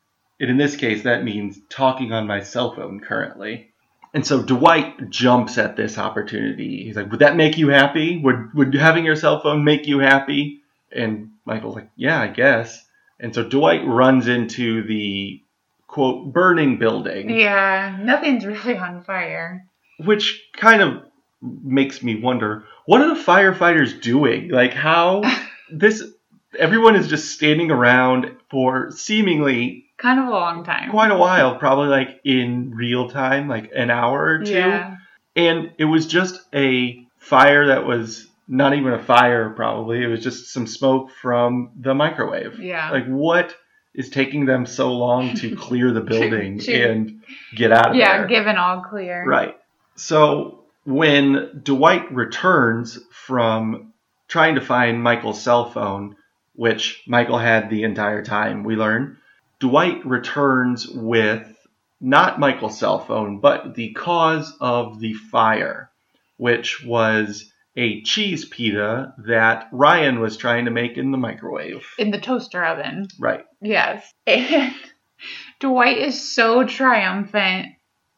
and 0.41 0.51
in 0.51 0.57
this 0.57 0.77
case, 0.77 1.05
that 1.05 1.23
means 1.25 1.59
talking 1.69 2.13
on 2.13 2.27
my 2.27 2.43
cell 2.43 2.75
phone 2.75 3.01
currently. 3.01 3.71
And 4.13 4.27
so 4.27 4.43
Dwight 4.43 5.09
jumps 5.11 5.59
at 5.59 5.77
this 5.77 5.97
opportunity. 5.97 6.85
He's 6.85 6.97
like, 6.97 7.11
"Would 7.11 7.21
that 7.21 7.37
make 7.37 7.57
you 7.57 7.69
happy? 7.69 8.19
Would 8.19 8.55
would 8.55 8.75
having 8.75 9.05
your 9.05 9.17
cell 9.17 9.41
phone 9.41 9.65
make 9.65 9.87
you 9.87 10.01
happy?" 10.01 10.61
And 10.93 11.31
Michael's 11.45 11.77
like, 11.77 11.91
"Yeah, 11.97 12.21
I 12.21 12.29
guess." 12.29 12.85
And 13.21 13.35
so 13.35 13.49
Dwight 13.49 13.87
runs 13.87 14.27
into 14.29 14.83
the 14.87 15.41
quote 15.87 16.33
burning 16.33 16.79
building, 16.79 17.31
Yeah, 17.31 17.97
nothing's 18.01 18.45
really 18.45 18.77
on 18.89 19.03
fire. 19.05 19.65
which 19.99 20.45
kind 20.57 20.83
of 20.83 21.05
makes 21.41 22.03
me 22.03 22.21
wonder, 22.21 22.65
what 22.87 23.01
are 23.01 23.15
the 23.15 23.21
firefighters 23.23 24.01
doing? 24.01 24.49
Like 24.51 24.75
how 24.75 25.23
this 25.73 26.03
everyone 26.57 26.97
is 26.97 27.09
just 27.09 27.33
standing 27.33 27.71
around 27.71 28.37
for 28.51 28.91
seemingly 28.91 29.87
Kind 29.97 30.21
of 30.21 30.27
a 30.27 30.31
long 30.31 30.65
time. 30.65 30.91
quite 30.91 31.11
a 31.11 31.17
while, 31.17 31.57
probably 31.57 31.89
like 31.89 32.21
in 32.25 32.73
real 32.75 33.09
time, 33.09 33.49
like 33.49 33.71
an 33.75 33.91
hour 33.91 34.23
or 34.23 34.45
two. 34.45 34.53
Yeah. 34.53 34.97
And 35.37 35.73
it 35.79 35.85
was 35.85 36.07
just 36.07 36.41
a 36.55 37.05
fire 37.19 37.69
that 37.69 37.87
was 37.87 38.29
not 38.47 38.75
even 38.75 38.93
a 38.93 39.03
fire, 39.03 39.51
probably. 39.51 40.03
It 40.03 40.09
was 40.09 40.23
just 40.23 40.53
some 40.53 40.67
smoke 40.67 41.11
from 41.23 41.71
the 41.81 41.95
microwave. 41.95 42.59
Yeah. 42.59 42.91
Like, 42.91 43.07
what 43.07 43.55
is 43.95 44.11
taking 44.11 44.45
them 44.45 44.67
so 44.67 44.93
long 44.93 45.35
to 45.37 45.57
clear 45.57 45.93
the 45.93 46.01
building 46.01 46.61
and 46.69 47.23
get 47.55 47.73
out 47.73 47.91
of 47.91 47.97
yeah, 47.97 48.19
there? 48.19 48.23
Yeah, 48.23 48.39
given 48.39 48.57
all 48.57 48.83
clear. 48.83 49.25
Right. 49.25 49.57
So 49.97 50.65
when 50.85 51.61
Dwight 51.63 52.13
returns 52.13 52.99
from 53.11 53.93
trying 54.29 54.57
to 54.57 54.61
find 54.61 55.03
Michael's 55.03 55.41
cell 55.41 55.71
phone, 55.71 56.17
which 56.55 57.03
Michael 57.07 57.39
had 57.39 57.69
the 57.69 57.83
entire 57.83 58.23
time, 58.23 58.65
we 58.65 58.77
learn, 58.77 59.19
Dwight 59.61 60.05
returns 60.07 60.89
with 60.89 61.51
not 62.01 62.39
Michael's 62.39 62.79
cell 62.79 62.99
phone, 62.99 63.41
but 63.41 63.75
the 63.75 63.93
cause 63.93 64.57
of 64.61 65.01
the 65.01 65.15
fire, 65.15 65.91
which 66.37 66.85
was 66.85 67.51
a 67.77 68.03
cheese 68.03 68.45
pita 68.45 69.15
that 69.27 69.69
Ryan 69.73 70.21
was 70.21 70.37
trying 70.37 70.67
to 70.67 70.71
make 70.71 70.97
in 70.97 71.11
the 71.11 71.19
microwave. 71.19 71.87
In 71.99 72.11
the 72.11 72.21
toaster 72.21 72.65
oven. 72.65 73.09
Right. 73.19 73.45
Yes. 73.61 74.11
And 74.27 74.75
Dwight 75.61 75.99
is 75.99 76.33
so 76.35 76.65
triumphant 76.67 77.69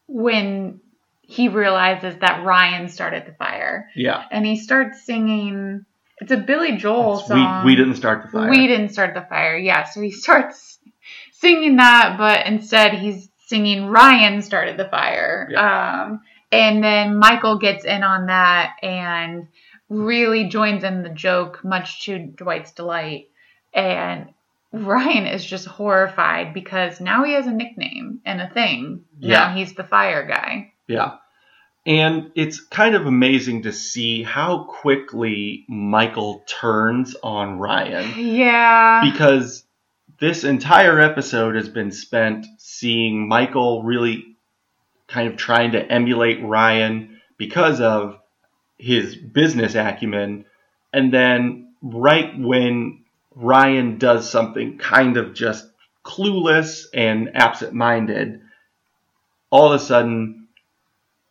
when 0.09 0.81
he 1.23 1.49
realizes 1.49 2.17
that 2.21 2.45
Ryan 2.45 2.89
started 2.89 3.27
the 3.27 3.35
fire. 3.35 3.91
Yeah. 3.95 4.25
And 4.31 4.45
he 4.45 4.57
starts 4.57 5.05
singing 5.05 5.85
it's 6.19 6.33
a 6.33 6.37
Billy 6.37 6.77
Joel 6.77 7.17
We, 7.17 7.27
song. 7.27 7.65
we 7.65 7.77
didn't 7.77 7.97
start 7.97 8.23
the 8.25 8.29
fire. 8.31 8.51
We 8.51 8.67
didn't 8.67 8.91
start 8.91 9.15
the 9.15 9.23
fire. 9.29 9.57
Yeah, 9.57 9.85
so 9.85 10.01
he 10.01 10.11
starts 10.27 10.79
singing 11.33 11.77
that, 11.77 12.17
but 12.19 12.47
instead 12.47 12.95
he's 12.95 13.29
singing 13.47 13.87
Ryan 13.87 14.43
started 14.43 14.77
the 14.77 14.89
fire. 14.89 15.49
Um, 15.57 16.23
and 16.51 16.83
then 16.83 17.19
Michael 17.19 17.59
gets 17.59 17.85
in 17.85 18.03
on 18.03 18.27
that 18.27 18.77
and 18.83 19.49
really 19.89 20.49
joins 20.49 20.83
in 20.85 21.03
the 21.03 21.11
joke, 21.11 21.61
much 21.65 22.05
to 22.07 22.19
Dwight's 22.19 22.73
delight. 22.73 23.29
And 23.73 24.31
Ryan 24.73 25.27
is 25.27 25.45
just 25.45 25.67
horrified 25.67 26.55
because 26.55 27.01
now 27.01 27.25
he 27.25 27.35
has 27.35 27.47
a 27.47 27.53
nickname 27.53 28.21
and 28.25 28.41
a 28.41 28.49
thing. 28.49 29.05
Yeah. 29.19 29.49
Now 29.49 29.55
he's 29.55 29.75
the 29.75 29.85
fire 29.85 30.27
guy. 30.27 30.73
Yeah. 30.89 31.17
And 31.87 32.33
it's 32.35 32.59
kind 32.61 32.97
of 32.97 33.07
amazing 33.07 33.63
to 33.63 33.73
see 33.73 34.25
how 34.25 34.65
quickly 34.65 35.65
Michael 35.69 36.43
turns 36.47 37.15
on 37.23 37.59
Ryan 37.59 38.13
Yeah. 38.17 39.03
because 39.05 39.63
this 40.19 40.43
entire 40.43 40.99
episode 41.01 41.55
has 41.55 41.69
been 41.69 41.93
spent 41.93 42.47
seeing 42.59 43.29
Michael 43.29 43.85
really 43.85 44.37
kind 45.07 45.29
of 45.29 45.37
trying 45.37 45.73
to 45.73 45.93
emulate 45.93 46.43
Ryan 46.43 47.21
because 47.39 47.81
of 47.81 48.19
his 48.79 49.15
business 49.15 49.75
acumen. 49.77 50.47
And 50.93 51.13
then, 51.13 51.75
right 51.83 52.37
when 52.39 53.05
Ryan 53.35 53.99
does 53.99 54.29
something 54.29 54.79
kind 54.79 55.17
of 55.17 55.35
just 55.35 55.71
clueless 56.05 56.87
and 56.93 57.31
absent-minded, 57.37 58.41
all 59.51 59.73
of 59.73 59.81
a 59.81 59.85
sudden 59.85 60.46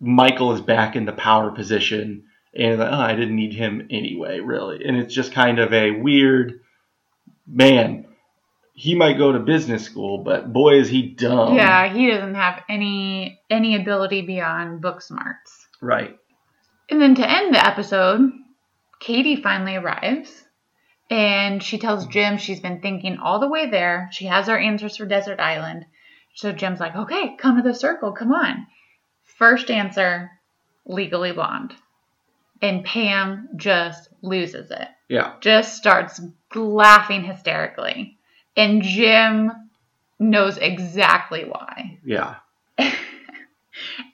Michael 0.06 0.54
is 0.54 0.62
back 0.62 0.96
in 0.96 1.06
the 1.06 1.12
power 1.12 1.52
position 1.52 2.26
and 2.56 2.82
oh, 2.82 2.86
I 2.86 3.16
didn't 3.16 3.36
need 3.36 3.54
him 3.54 3.88
anyway, 3.90 4.40
really. 4.40 4.86
And 4.86 4.98
it's 4.98 5.14
just 5.14 5.34
kind 5.34 5.60
of 5.60 5.74
a 5.74 5.92
weird 5.92 6.62
man. 7.46 8.06
He 8.74 8.96
might 8.96 9.18
go 9.18 9.32
to 9.32 9.40
business 9.40 9.84
school, 9.84 10.20
but 10.20 10.52
boy 10.52 10.80
is 10.80 10.90
he 10.90 11.02
dumb. 11.02 11.56
yeah, 11.56 11.94
he 11.94 12.10
doesn't 12.10 12.36
have 12.36 12.62
any 12.70 13.40
any 13.50 13.76
ability 13.76 14.22
beyond 14.22 14.82
book 14.82 15.02
smarts. 15.02 15.68
Right. 15.82 16.18
And 16.90 17.02
then 17.02 17.16
to 17.16 17.30
end 17.30 17.54
the 17.54 17.66
episode, 17.66 18.32
Katie 19.00 19.42
finally 19.42 19.76
arrives 19.76 20.44
and 21.10 21.62
she 21.62 21.78
tells 21.78 22.08
Jim 22.08 22.38
she's 22.38 22.60
been 22.60 22.82
thinking 22.82 23.18
all 23.18 23.40
the 23.40 23.50
way 23.50 23.70
there. 23.70 24.10
She 24.12 24.26
has 24.26 24.48
her 24.48 24.58
answers 24.58 24.98
for 24.98 25.06
Desert 25.06 25.40
Island. 25.40 25.86
So 26.36 26.52
Jim's 26.52 26.80
like, 26.80 26.96
okay, 26.96 27.36
come 27.38 27.58
to 27.58 27.64
the 27.64 27.74
circle, 27.74 28.12
come 28.12 28.32
on. 28.32 28.68
First 29.26 29.70
answer, 29.70 30.32
legally 30.86 31.32
blonde. 31.32 31.74
And 32.62 32.86
Pam 32.86 33.50
just 33.58 34.10
loses 34.22 34.72
it. 34.72 34.88
Yeah. 35.10 35.34
Just 35.42 35.76
starts 35.76 36.22
laughing 36.56 37.24
hysterically. 37.24 38.18
And 38.56 38.82
Jim 38.82 39.52
knows 40.18 40.58
exactly 40.58 41.44
why. 41.44 42.00
Yeah. 42.06 42.36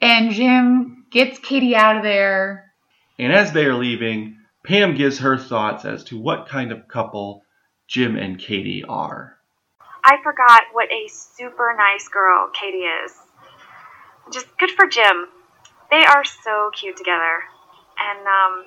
And 0.01 0.31
Jim 0.31 1.05
gets 1.11 1.39
Katie 1.39 1.75
out 1.75 1.97
of 1.97 2.03
there. 2.03 2.71
And 3.19 3.31
as 3.31 3.51
they 3.51 3.65
are 3.65 3.75
leaving, 3.75 4.37
Pam 4.63 4.95
gives 4.95 5.19
her 5.19 5.37
thoughts 5.37 5.85
as 5.85 6.03
to 6.05 6.19
what 6.19 6.47
kind 6.47 6.71
of 6.71 6.87
couple 6.87 7.43
Jim 7.87 8.15
and 8.15 8.39
Katie 8.39 8.83
are. 8.87 9.37
I 10.03 10.17
forgot 10.23 10.63
what 10.73 10.91
a 10.91 11.07
super 11.07 11.75
nice 11.77 12.07
girl 12.07 12.49
Katie 12.53 12.77
is. 12.77 13.11
Just 14.31 14.47
good 14.57 14.71
for 14.71 14.87
Jim. 14.87 15.27
They 15.89 16.03
are 16.03 16.23
so 16.23 16.71
cute 16.73 16.97
together. 16.97 17.43
And 17.99 18.19
um, 18.19 18.65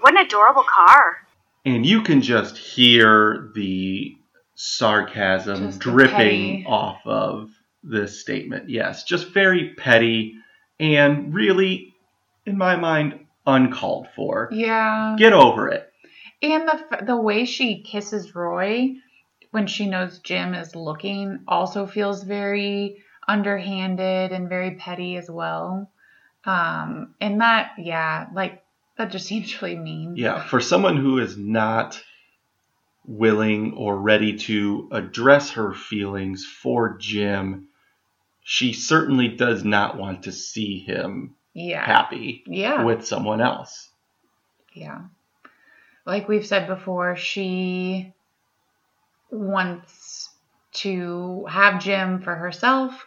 what 0.00 0.14
an 0.14 0.26
adorable 0.26 0.64
car. 0.64 1.18
And 1.64 1.84
you 1.84 2.02
can 2.02 2.22
just 2.22 2.56
hear 2.56 3.50
the 3.54 4.16
sarcasm 4.54 5.66
Just 5.66 5.78
dripping 5.80 6.10
petty. 6.62 6.64
off 6.66 7.00
of 7.04 7.50
this 7.82 8.20
statement. 8.20 8.68
Yes, 8.68 9.04
just 9.04 9.28
very 9.28 9.74
petty 9.74 10.34
and 10.80 11.34
really, 11.34 11.94
in 12.46 12.56
my 12.58 12.76
mind, 12.76 13.26
uncalled 13.46 14.08
for. 14.14 14.48
Yeah. 14.52 15.16
Get 15.18 15.32
over 15.32 15.68
it. 15.68 15.90
And 16.42 16.68
the 16.68 17.04
the 17.04 17.16
way 17.16 17.44
she 17.44 17.82
kisses 17.82 18.34
Roy 18.34 18.94
when 19.50 19.66
she 19.66 19.86
knows 19.88 20.20
Jim 20.20 20.54
is 20.54 20.76
looking 20.76 21.40
also 21.48 21.86
feels 21.86 22.22
very 22.22 23.02
underhanded 23.28 24.32
and 24.32 24.48
very 24.48 24.72
petty 24.72 25.16
as 25.16 25.30
well. 25.30 25.90
Um, 26.44 27.14
and 27.20 27.40
that, 27.40 27.72
yeah, 27.78 28.26
like 28.34 28.62
that 28.96 29.10
just 29.12 29.26
seems 29.28 29.60
really 29.62 29.76
mean. 29.76 30.16
Yeah, 30.16 30.42
for 30.42 30.60
someone 30.60 30.96
who 30.96 31.18
is 31.18 31.36
not 31.36 32.02
willing 33.06 33.72
or 33.74 33.96
ready 33.96 34.36
to 34.36 34.88
address 34.92 35.52
her 35.52 35.72
feelings 35.72 36.44
for 36.44 36.96
Jim, 36.98 37.68
she 38.42 38.72
certainly 38.72 39.28
does 39.28 39.64
not 39.64 39.96
want 39.96 40.24
to 40.24 40.32
see 40.32 40.78
him 40.80 41.34
Yeah. 41.54 41.84
happy 41.84 42.42
Yeah. 42.46 42.82
with 42.84 43.06
someone 43.06 43.40
else. 43.40 43.88
Yeah. 44.74 45.00
Like 46.04 46.28
we've 46.28 46.46
said 46.46 46.66
before, 46.66 47.16
she 47.16 48.12
wants 49.30 50.30
to 50.72 51.46
have 51.50 51.82
Jim 51.82 52.20
for 52.20 52.34
herself 52.34 53.06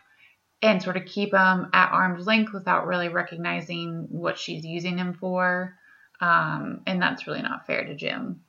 and 0.61 0.81
sort 0.81 0.97
of 0.97 1.05
keep 1.05 1.33
him 1.33 1.67
at 1.73 1.91
arm's 1.91 2.27
length 2.27 2.53
without 2.53 2.85
really 2.85 3.09
recognizing 3.09 4.07
what 4.09 4.37
she's 4.37 4.65
using 4.65 4.97
him 4.97 5.13
for. 5.13 5.75
Um, 6.19 6.81
and 6.85 7.01
that's 7.01 7.25
really 7.25 7.41
not 7.41 7.65
fair 7.65 7.83
to 7.83 7.95
Jim. 7.95 8.41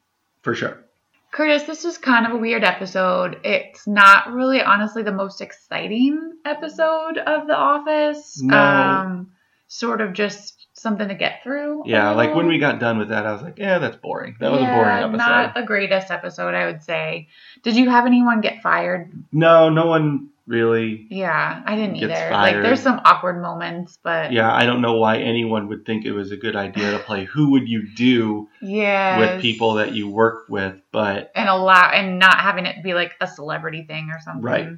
For 0.43 0.55
sure. 0.55 0.85
Curtis, 1.31 1.63
this 1.63 1.87
is 1.87 1.97
kind 1.97 2.27
of 2.27 2.33
a 2.33 2.37
weird 2.37 2.63
episode. 2.63 3.41
It's 3.43 3.87
not 3.87 4.33
really, 4.33 4.61
honestly, 4.61 5.03
the 5.03 5.13
most 5.13 5.41
exciting 5.41 6.35
episode 6.45 7.17
of 7.17 7.47
The 7.47 7.57
Office. 7.57 8.43
No. 8.43 8.59
Um, 8.59 9.33
sort 9.67 10.03
of 10.03 10.13
just 10.13 10.67
something 10.75 11.09
to 11.09 11.15
get 11.15 11.43
through. 11.43 11.85
Yeah, 11.87 12.11
like 12.11 12.35
when 12.35 12.47
we 12.47 12.59
got 12.59 12.79
done 12.79 12.99
with 12.99 13.09
that, 13.09 13.25
I 13.25 13.33
was 13.33 13.41
like, 13.41 13.59
yeah, 13.59 13.79
that's 13.79 13.97
boring. 13.97 14.37
That 14.41 14.53
was 14.53 14.61
a 14.61 14.65
boring 14.65 15.05
episode. 15.05 15.17
Not 15.17 15.55
the 15.55 15.63
greatest 15.63 16.11
episode, 16.11 16.55
I 16.55 16.67
would 16.67 16.83
say. 16.83 17.29
Did 17.63 17.77
you 17.77 17.89
have 17.89 18.05
anyone 18.05 18.43
get 18.43 18.61
fired? 18.61 19.11
No, 19.33 19.71
no 19.71 19.87
one 19.87 20.29
really. 20.47 21.07
Yeah, 21.11 21.63
I 21.65 21.77
didn't 21.77 21.97
either. 21.97 22.31
Like, 22.31 22.63
there's 22.63 22.81
some 22.81 23.01
awkward 23.05 23.41
moments, 23.41 23.99
but 24.03 24.33
Yeah, 24.33 24.53
I 24.53 24.67
don't 24.67 24.81
know 24.81 24.95
why 24.95 25.19
anyone 25.19 25.69
would 25.69 25.85
think 25.85 26.05
it 26.05 26.13
was 26.13 26.33
a 26.33 26.37
good 26.37 26.57
idea 26.57 26.93
to 26.93 26.99
play 26.99 27.25
Who 27.25 27.53
Would 27.53 27.69
You 27.69 27.87
Do 27.95 28.49
yeah, 28.61 29.19
with 29.19 29.43
people 29.43 29.75
that 29.75 29.95
you 29.95 30.09
work 30.09 30.49
with, 30.49 30.77
but 30.91 31.33
and 31.35 31.49
allow 31.49 31.91
and 31.91 32.19
not 32.19 32.41
having 32.41 32.67
it 32.67 32.83
be 32.83 32.95
like 32.95 33.15
a 33.21 33.27
celebrity 33.27 33.85
thing 33.85 34.11
or 34.11 34.21
something. 34.21 34.43
Right. 34.43 34.69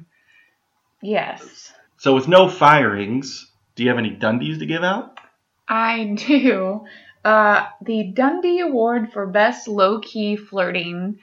Yes, 1.01 1.73
so 1.97 2.13
with 2.13 2.27
no 2.27 2.49
firings, 2.49 3.51
do 3.75 3.83
you 3.83 3.89
have 3.89 3.97
any 3.97 4.11
Dundies 4.11 4.59
to 4.59 4.65
give 4.65 4.83
out? 4.83 5.19
I 5.67 6.15
do. 6.27 6.85
Uh, 7.23 7.65
the 7.81 8.13
Dundie 8.13 8.61
Award 8.61 9.11
for 9.11 9.25
Best 9.25 9.67
Low 9.67 9.99
Key 9.99 10.35
Flirting 10.35 11.17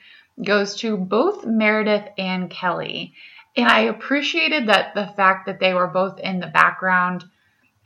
goes 0.45 0.77
to 0.77 0.97
both 0.97 1.47
Meredith 1.47 2.09
and 2.19 2.51
Kelly. 2.51 3.15
And 3.57 3.69
I 3.69 3.81
appreciated 3.81 4.69
that 4.69 4.95
the 4.95 5.07
fact 5.17 5.47
that 5.47 5.61
they 5.61 5.75
were 5.75 5.87
both 5.87 6.19
in 6.19 6.41
the 6.41 6.47
background 6.47 7.25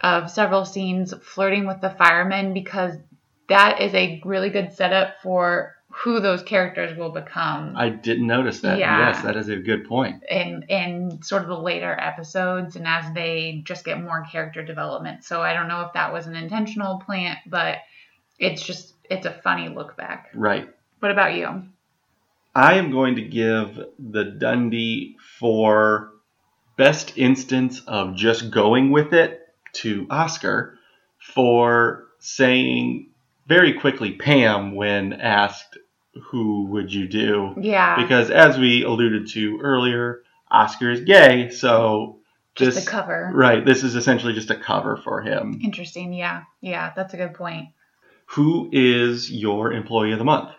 of 0.00 0.30
several 0.30 0.64
scenes 0.64 1.12
flirting 1.22 1.66
with 1.66 1.80
the 1.80 1.90
firemen 1.90 2.54
because 2.54 2.94
that 3.48 3.80
is 3.80 3.94
a 3.94 4.20
really 4.24 4.50
good 4.50 4.72
setup 4.72 5.20
for 5.22 5.74
who 5.88 6.20
those 6.20 6.42
characters 6.42 6.96
will 6.96 7.10
become 7.10 7.74
I 7.74 7.88
didn't 7.88 8.26
notice 8.26 8.60
that. 8.60 8.78
Yeah. 8.78 9.08
Yes, 9.08 9.22
that 9.22 9.36
is 9.36 9.48
a 9.48 9.56
good 9.56 9.86
point. 9.86 10.22
in 10.28 10.64
in 10.68 11.22
sort 11.22 11.42
of 11.42 11.48
the 11.48 11.58
later 11.58 11.96
episodes 11.98 12.76
and 12.76 12.86
as 12.86 13.12
they 13.14 13.62
just 13.64 13.84
get 13.84 14.02
more 14.02 14.26
character 14.30 14.62
development. 14.62 15.24
So 15.24 15.40
I 15.40 15.54
don't 15.54 15.68
know 15.68 15.82
if 15.82 15.94
that 15.94 16.12
was 16.12 16.26
an 16.26 16.36
intentional 16.36 16.98
plant, 16.98 17.38
but 17.46 17.78
it's 18.38 18.62
just 18.62 18.94
it's 19.08 19.26
a 19.26 19.32
funny 19.42 19.68
look 19.68 19.96
back. 19.96 20.28
Right. 20.34 20.68
What 20.98 21.12
about 21.12 21.34
you? 21.34 21.64
I 22.56 22.74
am 22.74 22.90
going 22.90 23.16
to 23.16 23.22
give 23.22 23.78
the 23.98 24.24
Dundie 24.24 25.16
for 25.38 26.12
best 26.78 27.18
instance 27.18 27.82
of 27.86 28.16
just 28.16 28.50
going 28.50 28.90
with 28.92 29.12
it 29.12 29.40
to 29.74 30.06
Oscar 30.08 30.78
for 31.18 32.06
saying 32.18 33.10
very 33.46 33.74
quickly 33.74 34.12
Pam 34.12 34.74
when 34.74 35.12
asked 35.12 35.76
who 36.30 36.64
would 36.68 36.90
you 36.92 37.06
do 37.08 37.54
Yeah, 37.60 38.00
because 38.02 38.30
as 38.30 38.56
we 38.56 38.84
alluded 38.84 39.28
to 39.32 39.58
earlier 39.62 40.22
Oscar 40.50 40.90
is 40.90 41.02
gay 41.02 41.50
so 41.50 42.20
just 42.54 42.76
this 42.76 42.84
the 42.86 42.90
cover. 42.90 43.30
right 43.34 43.66
this 43.66 43.84
is 43.84 43.94
essentially 43.96 44.32
just 44.32 44.50
a 44.50 44.56
cover 44.56 44.96
for 44.96 45.20
him 45.20 45.60
Interesting. 45.62 46.14
Yeah, 46.14 46.44
yeah, 46.62 46.92
that's 46.96 47.12
a 47.12 47.18
good 47.18 47.34
point. 47.34 47.68
who 48.26 48.70
is 48.72 49.30
your 49.30 49.74
employee 49.74 50.12
of 50.12 50.18
the 50.18 50.24
month 50.24 50.52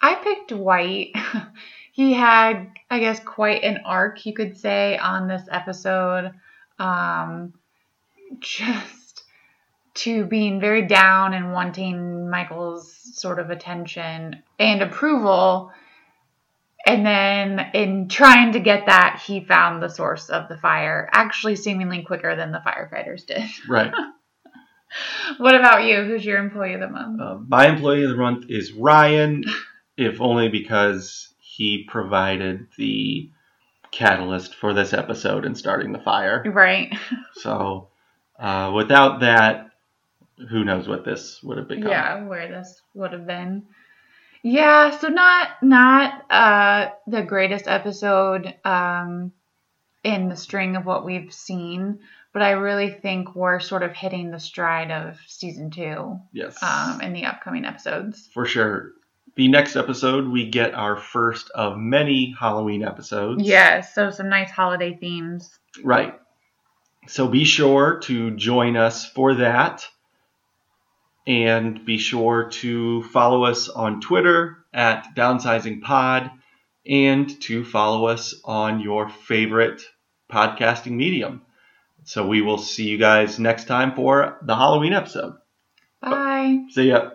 I 0.00 0.14
picked 0.16 0.48
Dwight. 0.48 1.14
he 1.92 2.12
had, 2.12 2.70
I 2.90 3.00
guess, 3.00 3.20
quite 3.20 3.62
an 3.62 3.80
arc, 3.84 4.24
you 4.24 4.32
could 4.32 4.56
say, 4.56 4.98
on 4.98 5.28
this 5.28 5.42
episode. 5.50 6.32
Um, 6.78 7.54
just 8.38 9.24
to 9.92 10.24
being 10.24 10.60
very 10.60 10.86
down 10.86 11.34
and 11.34 11.52
wanting 11.52 12.30
Michael's 12.30 12.92
sort 13.18 13.38
of 13.38 13.50
attention 13.50 14.42
and 14.58 14.82
approval. 14.82 15.72
And 16.86 17.04
then 17.04 17.70
in 17.74 18.08
trying 18.08 18.52
to 18.52 18.60
get 18.60 18.86
that, 18.86 19.22
he 19.26 19.44
found 19.44 19.82
the 19.82 19.88
source 19.88 20.30
of 20.30 20.48
the 20.48 20.56
fire, 20.56 21.10
actually 21.12 21.56
seemingly 21.56 22.02
quicker 22.02 22.34
than 22.34 22.52
the 22.52 22.62
firefighters 22.64 23.26
did. 23.26 23.42
right 23.68 23.92
what 25.38 25.54
about 25.54 25.84
you? 25.84 26.02
Who's 26.02 26.24
your 26.24 26.38
employee 26.38 26.74
of 26.74 26.80
the 26.80 26.88
month? 26.88 27.20
Uh, 27.20 27.38
my 27.46 27.68
employee 27.68 28.04
of 28.04 28.10
the 28.10 28.16
month 28.16 28.46
is 28.48 28.72
Ryan, 28.72 29.44
if 30.00 30.20
only 30.20 30.48
because 30.48 31.28
he 31.38 31.84
provided 31.86 32.66
the 32.78 33.30
catalyst 33.92 34.54
for 34.54 34.72
this 34.72 34.92
episode 34.94 35.44
and 35.44 35.56
starting 35.58 35.92
the 35.92 35.98
fire. 35.98 36.42
Right. 36.46 36.94
So, 37.34 37.88
uh, 38.38 38.72
without 38.74 39.20
that, 39.20 39.70
who 40.48 40.64
knows 40.64 40.88
what 40.88 41.04
this 41.04 41.42
would 41.42 41.58
have 41.58 41.68
become? 41.68 41.90
Yeah, 41.90 42.24
where 42.24 42.48
this 42.48 42.80
would 42.94 43.12
have 43.12 43.26
been. 43.26 43.66
Yeah, 44.42 44.98
so 44.98 45.08
not 45.08 45.48
not 45.62 46.24
uh 46.30 46.88
the 47.06 47.22
greatest 47.22 47.68
episode 47.68 48.54
um 48.64 49.32
in 50.02 50.30
the 50.30 50.36
string 50.36 50.76
of 50.76 50.86
what 50.86 51.04
we've 51.04 51.30
seen, 51.32 51.98
but 52.32 52.40
I 52.40 52.52
really 52.52 52.90
think 52.90 53.34
we're 53.34 53.60
sort 53.60 53.82
of 53.82 53.92
hitting 53.92 54.30
the 54.30 54.40
stride 54.40 54.90
of 54.90 55.18
season 55.26 55.70
two 55.70 56.18
Yes. 56.32 56.56
um 56.62 57.02
in 57.02 57.12
the 57.12 57.26
upcoming 57.26 57.66
episodes. 57.66 58.30
for 58.32 58.46
sure. 58.46 58.92
The 59.36 59.48
next 59.48 59.76
episode, 59.76 60.28
we 60.28 60.48
get 60.48 60.74
our 60.74 60.96
first 60.96 61.50
of 61.50 61.76
many 61.78 62.34
Halloween 62.38 62.82
episodes. 62.82 63.42
Yes, 63.44 63.94
so 63.94 64.10
some 64.10 64.28
nice 64.28 64.50
holiday 64.50 64.96
themes. 65.00 65.58
Right. 65.82 66.18
So 67.06 67.28
be 67.28 67.44
sure 67.44 68.00
to 68.04 68.30
join 68.32 68.76
us 68.76 69.08
for 69.10 69.34
that. 69.36 69.86
And 71.26 71.84
be 71.84 71.98
sure 71.98 72.48
to 72.50 73.02
follow 73.04 73.44
us 73.44 73.68
on 73.68 74.00
Twitter 74.00 74.64
at 74.72 75.14
Downsizing 75.16 75.82
Pod 75.82 76.30
and 76.86 77.40
to 77.42 77.64
follow 77.64 78.06
us 78.06 78.34
on 78.44 78.80
your 78.80 79.08
favorite 79.08 79.82
podcasting 80.30 80.92
medium. 80.92 81.42
So 82.04 82.26
we 82.26 82.42
will 82.42 82.58
see 82.58 82.88
you 82.88 82.98
guys 82.98 83.38
next 83.38 83.66
time 83.66 83.94
for 83.94 84.38
the 84.42 84.56
Halloween 84.56 84.92
episode. 84.92 85.34
Bye. 86.00 86.64
See 86.70 86.88
ya. 86.88 87.10